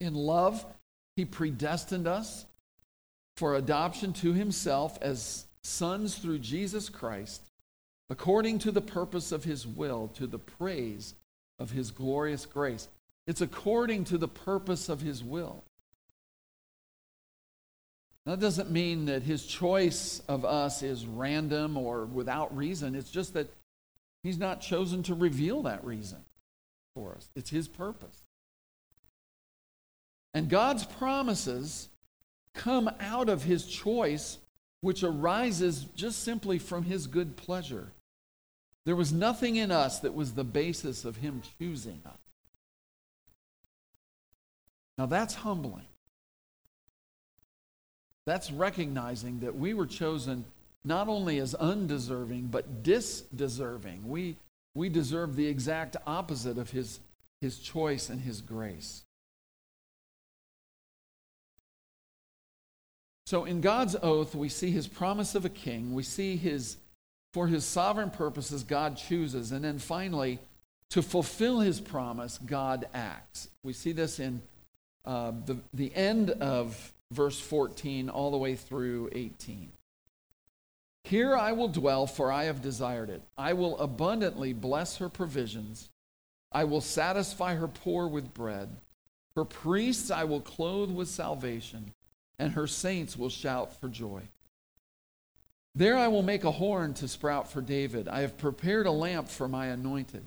In 0.00 0.14
love, 0.14 0.66
he 1.14 1.24
predestined 1.24 2.08
us 2.08 2.46
for 3.36 3.54
adoption 3.54 4.12
to 4.14 4.32
himself 4.32 4.98
as 5.00 5.46
sons 5.62 6.18
through 6.18 6.40
Jesus 6.40 6.88
Christ, 6.88 7.42
according 8.10 8.58
to 8.60 8.72
the 8.72 8.80
purpose 8.80 9.30
of 9.30 9.44
his 9.44 9.66
will, 9.66 10.08
to 10.16 10.26
the 10.26 10.38
praise 10.38 11.14
of 11.58 11.70
his 11.70 11.92
glorious 11.92 12.44
grace. 12.44 12.88
It's 13.28 13.40
according 13.40 14.04
to 14.06 14.18
the 14.18 14.28
purpose 14.28 14.88
of 14.88 15.00
his 15.00 15.22
will. 15.22 15.62
That 18.26 18.38
doesn't 18.38 18.70
mean 18.70 19.06
that 19.06 19.22
his 19.22 19.44
choice 19.44 20.22
of 20.28 20.44
us 20.44 20.82
is 20.82 21.06
random 21.06 21.76
or 21.76 22.04
without 22.04 22.56
reason. 22.56 22.94
It's 22.94 23.10
just 23.10 23.34
that 23.34 23.52
he's 24.22 24.38
not 24.38 24.60
chosen 24.60 25.02
to 25.04 25.14
reveal 25.14 25.62
that 25.62 25.84
reason 25.84 26.18
for 26.94 27.14
us. 27.16 27.28
It's 27.34 27.50
his 27.50 27.66
purpose. 27.66 28.22
And 30.34 30.48
God's 30.48 30.84
promises 30.84 31.88
come 32.54 32.90
out 33.00 33.28
of 33.28 33.42
his 33.42 33.66
choice, 33.66 34.38
which 34.82 35.02
arises 35.02 35.86
just 35.96 36.22
simply 36.22 36.58
from 36.58 36.84
his 36.84 37.06
good 37.06 37.36
pleasure. 37.36 37.88
There 38.84 38.96
was 38.96 39.12
nothing 39.12 39.56
in 39.56 39.70
us 39.70 40.00
that 40.00 40.14
was 40.14 40.32
the 40.32 40.44
basis 40.44 41.04
of 41.04 41.16
him 41.16 41.42
choosing 41.58 42.00
us. 42.06 42.18
Now 44.96 45.06
that's 45.06 45.34
humbling. 45.34 45.86
That's 48.26 48.50
recognizing 48.50 49.40
that 49.40 49.56
we 49.56 49.74
were 49.74 49.86
chosen 49.86 50.44
not 50.84 51.08
only 51.08 51.38
as 51.38 51.54
undeserving, 51.54 52.48
but 52.48 52.82
disdeserving. 52.82 54.04
We, 54.04 54.36
we 54.74 54.88
deserve 54.88 55.36
the 55.36 55.46
exact 55.46 55.96
opposite 56.06 56.58
of 56.58 56.70
his, 56.70 57.00
his 57.40 57.58
choice 57.58 58.08
and 58.08 58.20
his 58.20 58.40
grace. 58.40 59.02
So 63.26 63.44
in 63.44 63.60
God's 63.60 63.96
oath, 64.02 64.34
we 64.34 64.48
see 64.48 64.70
his 64.70 64.86
promise 64.86 65.34
of 65.34 65.44
a 65.44 65.48
king. 65.48 65.94
We 65.94 66.02
see 66.02 66.36
his, 66.36 66.76
for 67.32 67.46
his 67.46 67.64
sovereign 67.64 68.10
purposes, 68.10 68.62
God 68.62 68.96
chooses. 68.96 69.52
And 69.52 69.64
then 69.64 69.78
finally, 69.78 70.38
to 70.90 71.00
fulfill 71.00 71.60
his 71.60 71.80
promise, 71.80 72.38
God 72.44 72.86
acts. 72.92 73.48
We 73.62 73.72
see 73.72 73.92
this 73.92 74.18
in 74.18 74.42
uh, 75.06 75.32
the, 75.46 75.56
the 75.72 75.94
end 75.94 76.30
of 76.30 76.92
verse 77.12 77.38
14 77.38 78.08
all 78.08 78.30
the 78.30 78.38
way 78.38 78.56
through 78.56 79.10
18. 79.12 79.70
Here 81.04 81.36
I 81.36 81.52
will 81.52 81.68
dwell, 81.68 82.06
for 82.06 82.32
I 82.32 82.44
have 82.44 82.62
desired 82.62 83.10
it. 83.10 83.22
I 83.36 83.52
will 83.52 83.78
abundantly 83.78 84.52
bless 84.52 84.96
her 84.96 85.08
provisions. 85.08 85.90
I 86.50 86.64
will 86.64 86.80
satisfy 86.80 87.54
her 87.54 87.68
poor 87.68 88.06
with 88.06 88.34
bread. 88.34 88.68
Her 89.34 89.44
priests 89.44 90.10
I 90.10 90.24
will 90.24 90.40
clothe 90.40 90.90
with 90.90 91.08
salvation, 91.08 91.92
and 92.38 92.52
her 92.52 92.66
saints 92.66 93.16
will 93.16 93.30
shout 93.30 93.78
for 93.80 93.88
joy. 93.88 94.22
There 95.74 95.96
I 95.96 96.08
will 96.08 96.22
make 96.22 96.44
a 96.44 96.50
horn 96.50 96.92
to 96.94 97.08
sprout 97.08 97.50
for 97.50 97.62
David. 97.62 98.06
I 98.06 98.20
have 98.20 98.36
prepared 98.36 98.86
a 98.86 98.90
lamp 98.90 99.28
for 99.28 99.48
my 99.48 99.66
anointed. 99.66 100.22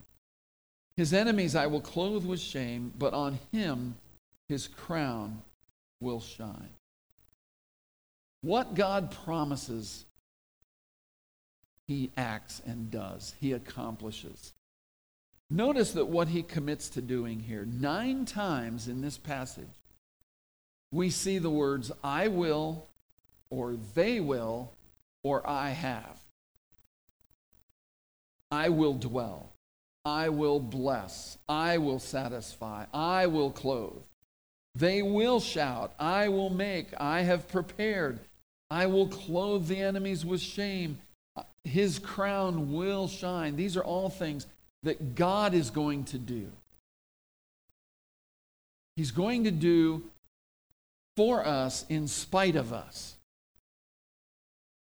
His 0.98 1.14
enemies 1.14 1.56
I 1.56 1.68
will 1.68 1.82
clothe 1.82 2.26
with 2.26 2.40
shame, 2.40 2.94
but 2.98 3.14
on 3.14 3.40
him 3.52 3.96
his 4.50 4.68
crown 4.68 5.42
will 6.00 6.20
shine. 6.20 6.70
What 8.42 8.76
God 8.76 9.12
promises, 9.26 10.06
he 11.88 12.12
acts 12.16 12.62
and 12.66 12.92
does, 12.92 13.34
he 13.40 13.54
accomplishes. 13.54 14.54
Notice 15.50 15.92
that 15.94 16.06
what 16.06 16.28
he 16.28 16.44
commits 16.44 16.90
to 16.90 17.02
doing 17.02 17.40
here, 17.40 17.66
nine 17.66 18.26
times 18.26 18.88
in 18.88 19.02
this 19.02 19.18
passage, 19.18 19.68
we 20.92 21.10
see 21.10 21.38
the 21.38 21.50
words, 21.50 21.92
I 22.04 22.28
will, 22.28 22.88
or 23.50 23.76
they 23.94 24.20
will, 24.20 24.72
or 25.24 25.48
I 25.48 25.70
have. 25.70 26.20
I 28.52 28.70
will 28.70 28.94
dwell. 28.94 29.50
I 30.06 30.30
will 30.30 30.60
bless. 30.60 31.38
I 31.50 31.80
will 31.80 32.00
satisfy. 32.00 32.86
I 32.94 33.26
will 33.28 33.52
clothe. 33.52 34.04
They 34.76 35.02
will 35.02 35.40
shout, 35.40 35.94
I 35.98 36.28
will 36.28 36.50
make. 36.50 36.88
I 36.98 37.22
have 37.22 37.48
prepared. 37.48 38.20
I 38.70 38.88
will 38.88 39.08
clothe 39.08 39.68
the 39.68 39.80
enemies 39.80 40.26
with 40.26 40.42
shame. 40.42 41.00
His 41.64 41.98
crown 41.98 42.74
will 42.74 43.08
shine. 43.08 43.56
These 43.56 43.78
are 43.78 43.84
all 43.84 44.10
things 44.10 44.48
that 44.84 45.16
God 45.16 45.54
is 45.54 45.70
going 45.70 46.04
to 46.06 46.18
do. 46.18 46.52
He's 48.96 49.12
going 49.12 49.44
to 49.46 49.52
do 49.52 50.04
for 51.16 51.46
us 51.46 51.86
in 51.90 52.08
spite 52.08 52.56
of 52.56 52.74
us. 52.74 53.16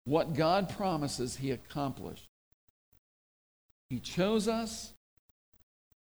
What 0.05 0.33
God 0.33 0.69
promises, 0.69 1.37
He 1.37 1.51
accomplished. 1.51 2.27
He 3.89 3.99
chose 3.99 4.47
us, 4.47 4.93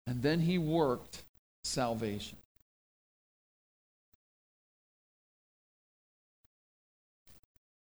and 0.06 0.22
then 0.22 0.40
He 0.40 0.58
worked 0.58 1.22
salvation. 1.64 2.38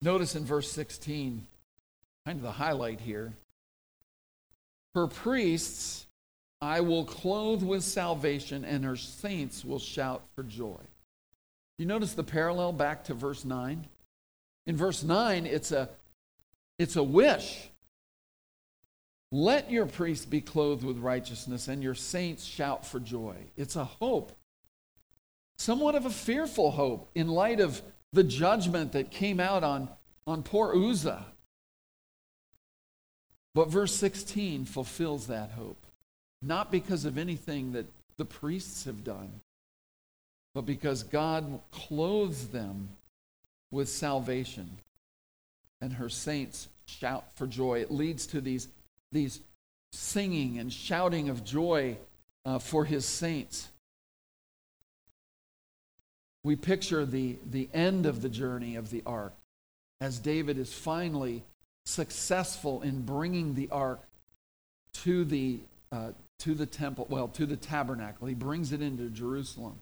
Notice 0.03 0.35
in 0.35 0.45
verse 0.45 0.71
16, 0.73 1.47
kind 2.27 2.37
of 2.37 2.43
the 2.43 2.51
highlight 2.51 3.01
here. 3.01 3.33
Her 4.97 5.07
priests 5.07 6.07
I 6.61 6.81
will 6.81 7.05
clothe 7.05 7.63
with 7.63 7.85
salvation, 7.85 8.65
and 8.65 8.85
her 8.85 8.97
saints 8.97 9.65
will 9.65 9.79
shout 9.79 10.23
for 10.35 10.43
joy. 10.43 10.81
You 11.79 11.87
notice 11.87 12.15
the 12.15 12.25
parallel 12.25 12.73
back 12.73 13.05
to 13.05 13.15
verse 13.15 13.45
9? 13.45 13.87
In 14.67 14.77
verse 14.77 15.05
9, 15.05 15.47
it's 15.47 15.71
a, 15.71 15.89
it's 16.79 16.97
a 16.97 17.03
wish. 17.03 17.69
Let 19.31 19.71
your 19.71 19.87
priests 19.87 20.27
be 20.27 20.41
clothed 20.41 20.85
with 20.85 20.99
righteousness, 20.99 21.69
and 21.69 21.81
your 21.81 21.95
saints 21.95 22.45
shout 22.45 22.85
for 22.85 22.99
joy. 23.01 23.37
It's 23.57 23.77
a 23.77 23.85
hope. 23.85 24.33
Somewhat 25.59 25.95
of 25.95 26.07
a 26.07 26.11
fearful 26.11 26.73
hope 26.73 27.09
in 27.15 27.29
light 27.29 27.61
of 27.61 27.83
the 28.13 28.25
judgment 28.25 28.93
that 28.93 29.11
came 29.11 29.41
out 29.41 29.65
on, 29.65 29.89
on 30.27 30.43
poor 30.43 30.75
Uzzah. 30.75 31.25
But 33.55 33.69
verse 33.69 33.95
16 33.95 34.65
fulfills 34.65 35.27
that 35.27 35.51
hope, 35.51 35.87
not 36.41 36.71
because 36.71 37.05
of 37.05 37.19
anything 37.19 37.73
that 37.73 37.87
the 38.17 38.25
priests 38.25 38.85
have 38.85 39.05
done, 39.05 39.41
but 40.55 40.63
because 40.63 41.03
God 41.03 41.61
clothes 41.71 42.49
them 42.49 42.89
with 43.71 43.89
salvation 43.89 44.71
and 45.81 45.95
her 45.95 46.09
saints 46.09 46.69
shout 46.87 47.25
for 47.35 47.47
joy. 47.47 47.81
It 47.81 47.91
leads 47.91 48.27
to 48.29 48.41
these, 48.41 48.69
these 49.11 49.41
singing 49.93 50.59
and 50.59 50.73
shouting 50.73 51.29
of 51.29 51.45
joy 51.45 51.97
uh, 52.45 52.59
for 52.59 52.85
his 52.85 53.05
saints. 53.05 53.69
We 56.45 56.57
picture 56.57 57.07
the, 57.07 57.37
the 57.51 57.69
end 57.73 58.07
of 58.07 58.23
the 58.23 58.29
journey 58.29 58.77
of 58.77 58.91
the 58.91 59.03
ark 59.07 59.33
as 60.01 60.19
David 60.19 60.59
is 60.59 60.73
finally 60.73 61.43
successful 61.87 62.83
in 62.83 63.03
bringing 63.03 63.55
the 63.55 63.69
ark 63.71 64.01
to 64.95 65.25
the, 65.25 65.59
uh, 65.93 66.11
to 66.41 66.55
the 66.55 66.67
temple, 66.67 67.07
well, 67.09 67.29
to 67.29 67.47
the 67.47 67.57
tabernacle. 67.57 68.27
He 68.27 68.35
brings 68.35 68.73
it 68.73 68.83
into 68.83 69.09
Jerusalem. 69.09 69.79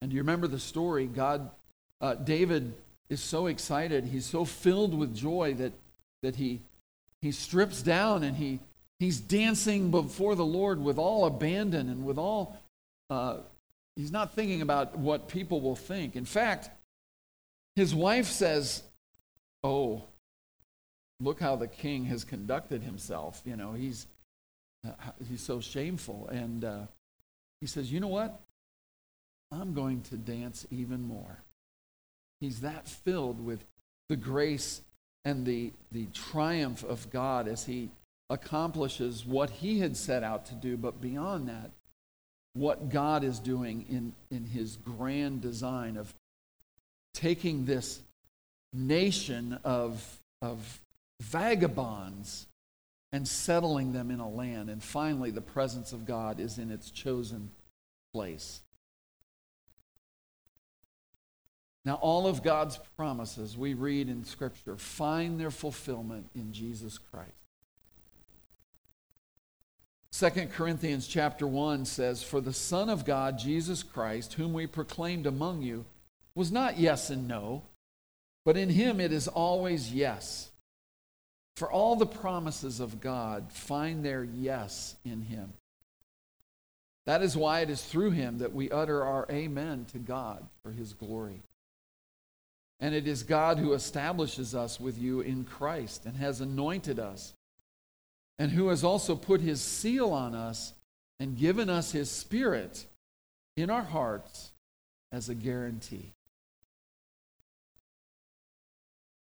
And 0.00 0.12
you 0.12 0.20
remember 0.20 0.46
the 0.46 0.58
story? 0.58 1.06
God, 1.06 1.50
uh, 2.00 2.14
David 2.14 2.72
is 3.10 3.20
so 3.20 3.46
excited. 3.46 4.04
He's 4.04 4.26
so 4.26 4.44
filled 4.44 4.94
with 4.94 5.14
joy 5.14 5.54
that, 5.54 5.72
that 6.22 6.36
he, 6.36 6.60
he 7.20 7.32
strips 7.32 7.82
down 7.82 8.22
and 8.22 8.36
he, 8.36 8.60
he's 8.98 9.20
dancing 9.20 9.90
before 9.90 10.34
the 10.34 10.46
Lord 10.46 10.82
with 10.82 10.98
all 10.98 11.26
abandon 11.26 11.88
and 11.88 12.06
with 12.06 12.18
all, 12.18 12.60
uh, 13.10 13.38
he's 13.98 14.12
not 14.12 14.32
thinking 14.32 14.62
about 14.62 14.96
what 14.96 15.28
people 15.28 15.60
will 15.60 15.76
think. 15.76 16.16
In 16.16 16.24
fact, 16.24 16.70
his 17.76 17.94
wife 17.94 18.26
says, 18.26 18.82
Oh, 19.64 20.04
look 21.20 21.40
how 21.40 21.56
the 21.56 21.66
king 21.66 22.04
has 22.04 22.24
conducted 22.24 22.82
himself. 22.82 23.42
You 23.44 23.56
know, 23.56 23.72
he's, 23.72 24.06
uh, 24.86 24.92
he's 25.28 25.42
so 25.42 25.60
shameful. 25.60 26.28
And 26.28 26.64
uh, 26.64 26.82
he 27.60 27.66
says, 27.66 27.92
You 27.92 28.00
know 28.00 28.08
what? 28.08 28.40
I'm 29.50 29.74
going 29.74 30.02
to 30.02 30.16
dance 30.16 30.66
even 30.70 31.02
more. 31.02 31.42
He's 32.40 32.60
that 32.60 32.86
filled 32.88 33.44
with 33.44 33.64
the 34.08 34.16
grace 34.16 34.80
and 35.24 35.44
the, 35.44 35.72
the 35.90 36.06
triumph 36.06 36.84
of 36.84 37.10
God 37.10 37.48
as 37.48 37.64
he 37.64 37.90
accomplishes 38.30 39.26
what 39.26 39.50
he 39.50 39.80
had 39.80 39.96
set 39.96 40.22
out 40.22 40.46
to 40.46 40.54
do, 40.54 40.76
but 40.76 41.00
beyond 41.00 41.48
that, 41.48 41.72
what 42.58 42.88
God 42.88 43.24
is 43.24 43.38
doing 43.38 43.86
in, 43.88 44.12
in 44.30 44.44
his 44.44 44.76
grand 44.76 45.40
design 45.40 45.96
of 45.96 46.12
taking 47.14 47.64
this 47.64 48.00
nation 48.72 49.58
of, 49.64 50.18
of 50.42 50.80
vagabonds 51.20 52.46
and 53.12 53.26
settling 53.26 53.92
them 53.92 54.10
in 54.10 54.20
a 54.20 54.28
land. 54.28 54.68
And 54.70 54.82
finally, 54.82 55.30
the 55.30 55.40
presence 55.40 55.92
of 55.92 56.06
God 56.06 56.40
is 56.40 56.58
in 56.58 56.70
its 56.70 56.90
chosen 56.90 57.50
place. 58.12 58.60
Now, 61.84 61.94
all 61.94 62.26
of 62.26 62.42
God's 62.42 62.78
promises 62.96 63.56
we 63.56 63.74
read 63.74 64.08
in 64.08 64.24
Scripture 64.24 64.76
find 64.76 65.40
their 65.40 65.50
fulfillment 65.50 66.28
in 66.34 66.52
Jesus 66.52 66.98
Christ. 66.98 67.30
2 70.12 70.30
Corinthians 70.52 71.06
chapter 71.06 71.46
1 71.46 71.84
says, 71.84 72.22
For 72.22 72.40
the 72.40 72.52
Son 72.52 72.88
of 72.88 73.04
God, 73.04 73.38
Jesus 73.38 73.82
Christ, 73.82 74.34
whom 74.34 74.52
we 74.52 74.66
proclaimed 74.66 75.26
among 75.26 75.62
you, 75.62 75.84
was 76.34 76.50
not 76.50 76.78
yes 76.78 77.10
and 77.10 77.28
no, 77.28 77.62
but 78.44 78.56
in 78.56 78.70
him 78.70 79.00
it 79.00 79.12
is 79.12 79.28
always 79.28 79.92
yes. 79.92 80.50
For 81.56 81.70
all 81.70 81.96
the 81.96 82.06
promises 82.06 82.80
of 82.80 83.00
God 83.00 83.52
find 83.52 84.04
their 84.04 84.24
yes 84.24 84.96
in 85.04 85.22
him. 85.22 85.52
That 87.04 87.22
is 87.22 87.36
why 87.36 87.60
it 87.60 87.70
is 87.70 87.82
through 87.82 88.10
him 88.10 88.38
that 88.38 88.54
we 88.54 88.70
utter 88.70 89.02
our 89.02 89.26
amen 89.30 89.86
to 89.92 89.98
God 89.98 90.46
for 90.62 90.70
his 90.70 90.92
glory. 90.92 91.42
And 92.80 92.94
it 92.94 93.08
is 93.08 93.22
God 93.22 93.58
who 93.58 93.72
establishes 93.72 94.54
us 94.54 94.78
with 94.78 94.98
you 94.98 95.20
in 95.20 95.44
Christ 95.44 96.06
and 96.06 96.16
has 96.16 96.40
anointed 96.40 96.98
us, 96.98 97.34
and 98.38 98.52
who 98.52 98.68
has 98.68 98.84
also 98.84 99.16
put 99.16 99.40
his 99.40 99.60
seal 99.60 100.10
on 100.10 100.34
us 100.34 100.72
and 101.20 101.36
given 101.36 101.68
us 101.68 101.92
his 101.92 102.10
spirit 102.10 102.86
in 103.56 103.70
our 103.70 103.82
hearts 103.82 104.52
as 105.10 105.28
a 105.28 105.34
guarantee. 105.34 106.12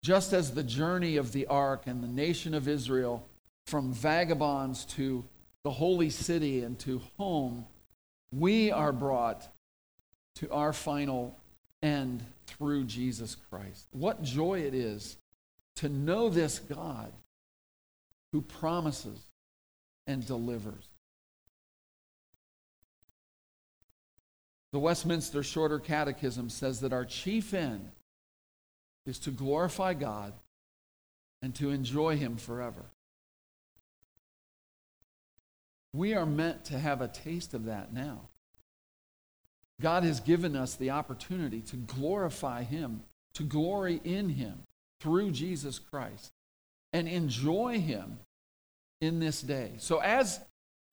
Just 0.03 0.33
as 0.33 0.53
the 0.53 0.63
journey 0.63 1.17
of 1.17 1.33
the 1.33 1.47
ark 1.47 1.83
and 1.87 2.03
the 2.03 2.09
nation 2.09 2.55
of 2.55 2.69
Israel 2.69 3.27
from 3.67 3.93
vagabonds 3.93 4.85
to 4.85 5.25
the 5.65 5.71
holy 5.71 6.11
city 6.11 6.63
and 6.63 6.79
to 6.81 7.01
home, 7.17 7.67
we 8.33 8.71
are 8.71 8.93
brought 8.93 9.49
to 10.37 10.51
our 10.51 10.73
final 10.73 11.37
end 11.83 12.25
through 12.47 12.85
Jesus 12.85 13.37
Christ. 13.51 13.87
What 13.93 14.23
joy 14.23 14.61
it 14.61 14.75
is 14.75 15.17
to 15.77 15.89
know 15.89 16.29
this 16.29 16.59
God 16.59 17.13
who 18.33 18.41
promises 18.41 19.21
and 20.07 20.27
delivers. 20.27 20.89
The 24.73 24.79
Westminster 24.79 25.43
Shorter 25.43 25.79
Catechism 25.79 26.51
says 26.51 26.81
that 26.81 26.93
our 26.93 27.05
chief 27.05 27.55
end 27.55 27.91
is 29.07 29.19
to 29.21 29.31
glorify 29.31 29.95
God 29.95 30.33
and 31.41 31.55
to 31.55 31.71
enjoy 31.71 32.17
Him 32.17 32.37
forever. 32.37 32.85
We 35.95 36.15
are 36.15 36.27
meant 36.27 36.67
to 36.67 36.79
have 36.79 37.01
a 37.01 37.09
taste 37.09 37.55
of 37.55 37.65
that 37.67 37.93
now. 37.93 38.23
God 39.81 40.05
has 40.05 40.21
given 40.21 40.57
us 40.57 40.75
the 40.75 40.91
opportunity 40.91 41.61
to 41.61 41.77
glorify 41.77 42.63
Him, 42.63 43.03
to 43.35 43.43
glory 43.45 44.01
in 44.05 44.29
Him 44.31 44.59
through 45.01 45.31
Jesus 45.31 45.79
Christ 45.79 46.33
and 46.97 47.09
enjoy 47.09 47.79
Him 47.79 48.21
in 49.03 49.21
this 49.21 49.43
day. 49.43 49.73
So 49.77 49.99
as 49.99 50.41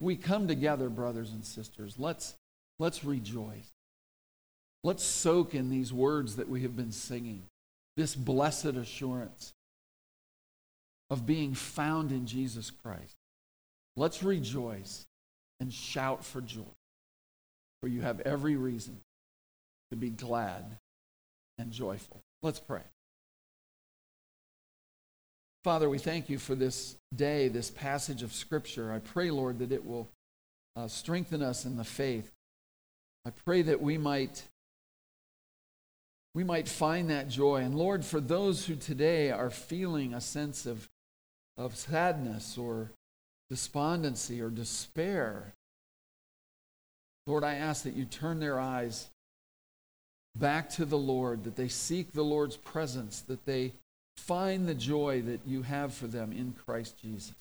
we 0.02 0.18
come 0.18 0.50
together, 0.50 0.90
brothers 0.90 1.32
and 1.32 1.46
sisters, 1.46 1.96
let's, 1.98 2.36
let's 2.78 3.06
rejoice. 3.06 3.72
Let's 4.84 5.06
soak 5.06 5.56
in 5.56 5.70
these 5.70 5.94
words 5.94 6.36
that 6.36 6.50
we 6.50 6.64
have 6.64 6.76
been 6.76 6.92
singing, 6.92 7.44
this 7.96 8.16
blessed 8.16 8.66
assurance 8.66 9.54
of 11.10 11.26
being 11.26 11.54
found 11.54 12.12
in 12.12 12.28
Jesus 12.28 12.70
Christ. 12.70 13.16
Let's 13.96 14.24
rejoice 14.24 15.06
and 15.62 15.72
shout 15.72 16.26
for 16.26 16.42
joy, 16.42 16.74
for 17.82 17.88
you 17.88 18.02
have 18.02 18.20
every 18.22 18.58
reason 18.58 19.00
to 19.92 19.96
be 19.96 20.10
glad 20.10 20.66
and 21.58 21.72
joyful. 21.72 22.20
Let's 22.42 22.60
pray. 22.60 22.82
Father, 25.64 25.90
we 25.90 25.98
thank 25.98 26.30
you 26.30 26.38
for 26.38 26.56
this 26.56 26.98
day, 27.16 27.48
this 27.48 27.72
passage 27.72 28.22
of 28.22 28.34
Scripture. 28.34 28.92
I 28.92 29.00
pray, 29.00 29.32
Lord, 29.32 29.60
that 29.60 29.72
it 29.72 29.86
will 29.86 30.10
uh, 30.76 30.90
strengthen 30.90 31.42
us 31.42 31.64
in 31.64 31.78
the 31.78 31.86
faith. 31.86 32.30
I 33.26 33.30
pray 33.30 33.62
that 33.62 33.82
we 33.82 33.98
might 33.98 34.44
we 36.36 36.44
might 36.44 36.68
find 36.68 37.10
that 37.12 37.30
joy. 37.30 37.58
And 37.58 37.76
Lord, 37.76 38.04
for 38.04 38.20
those 38.20 38.66
who 38.66 38.76
today 38.76 39.30
are 39.30 39.52
feeling 39.52 40.14
a 40.14 40.20
sense 40.20 40.66
of, 40.66 40.90
of 41.58 41.76
sadness 41.76 42.58
or 42.58 42.90
despondency 43.52 44.42
or 44.42 44.50
despair, 44.50 45.54
Lord, 47.28 47.44
I 47.44 47.54
ask 47.54 47.84
that 47.84 47.94
you 47.94 48.06
turn 48.06 48.40
their 48.40 48.60
eyes 48.60 49.10
back 50.36 50.72
to 50.72 50.86
the 50.86 50.98
Lord, 50.98 51.44
that 51.44 51.56
they 51.56 51.68
seek 51.68 52.12
the 52.12 52.24
Lord's 52.24 52.58
presence, 52.58 53.22
that 53.22 53.46
they 53.46 53.74
find 54.18 54.68
the 54.68 54.76
joy 54.76 55.22
that 55.24 55.42
you 55.46 55.64
have 55.64 55.94
for 55.94 56.08
them 56.08 56.32
in 56.32 56.54
Christ 56.66 56.96
Jesus. 57.02 57.34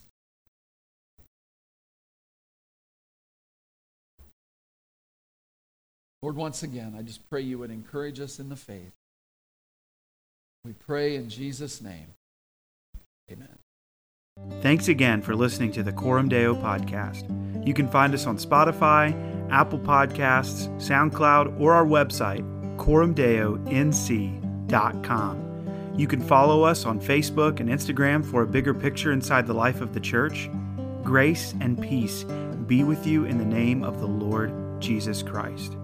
Lord, 6.23 6.37
once 6.37 6.63
again, 6.63 6.95
I 6.97 7.03
just 7.03 7.29
pray 7.29 7.41
you 7.41 7.59
would 7.59 7.71
encourage 7.71 8.21
us 8.21 8.39
in 8.39 8.49
the 8.49 8.57
faith. 8.57 8.93
We 10.65 10.73
pray 10.73 11.17
in 11.17 11.29
Jesus' 11.29 11.83
name. 11.83 12.15
Amen. 13.31 13.59
Thanks 14.61 14.89
again 14.89 15.21
for 15.21 15.35
listening 15.35 15.73
to 15.73 15.83
the 15.83 15.93
Coram 15.93 16.29
Deo 16.29 16.55
podcast. 16.55 17.67
You 17.67 17.75
can 17.75 17.89
find 17.89 18.15
us 18.15 18.27
on 18.27 18.39
Spotify, 18.39 19.13
Apple 19.51 19.81
Podcasts, 19.81 20.69
SoundCloud, 20.81 21.61
or 21.61 21.75
our 21.75 21.85
website, 21.85 22.43
coramdeonc.com. 22.77 25.52
You 25.95 26.07
can 26.07 26.23
follow 26.23 26.63
us 26.63 26.87
on 26.87 27.01
Facebook 27.01 27.61
and 27.61 27.69
Instagram 27.69 28.25
for 28.25 28.43
a 28.43 28.47
bigger 28.47 28.73
picture 28.73 29.13
inside 29.13 29.47
the 29.47 29.53
life 29.53 29.83
of 29.83 29.93
the 29.93 30.01
church. 30.01 30.49
Grace 31.03 31.55
and 31.61 31.81
peace 31.81 32.25
be 32.67 32.83
with 32.83 33.07
you 33.07 33.25
in 33.27 33.37
the 33.37 33.45
name 33.45 33.85
of 33.85 34.01
the 34.01 34.07
Lord 34.07 34.81
Jesus 34.81 35.23
Christ. 35.23 35.77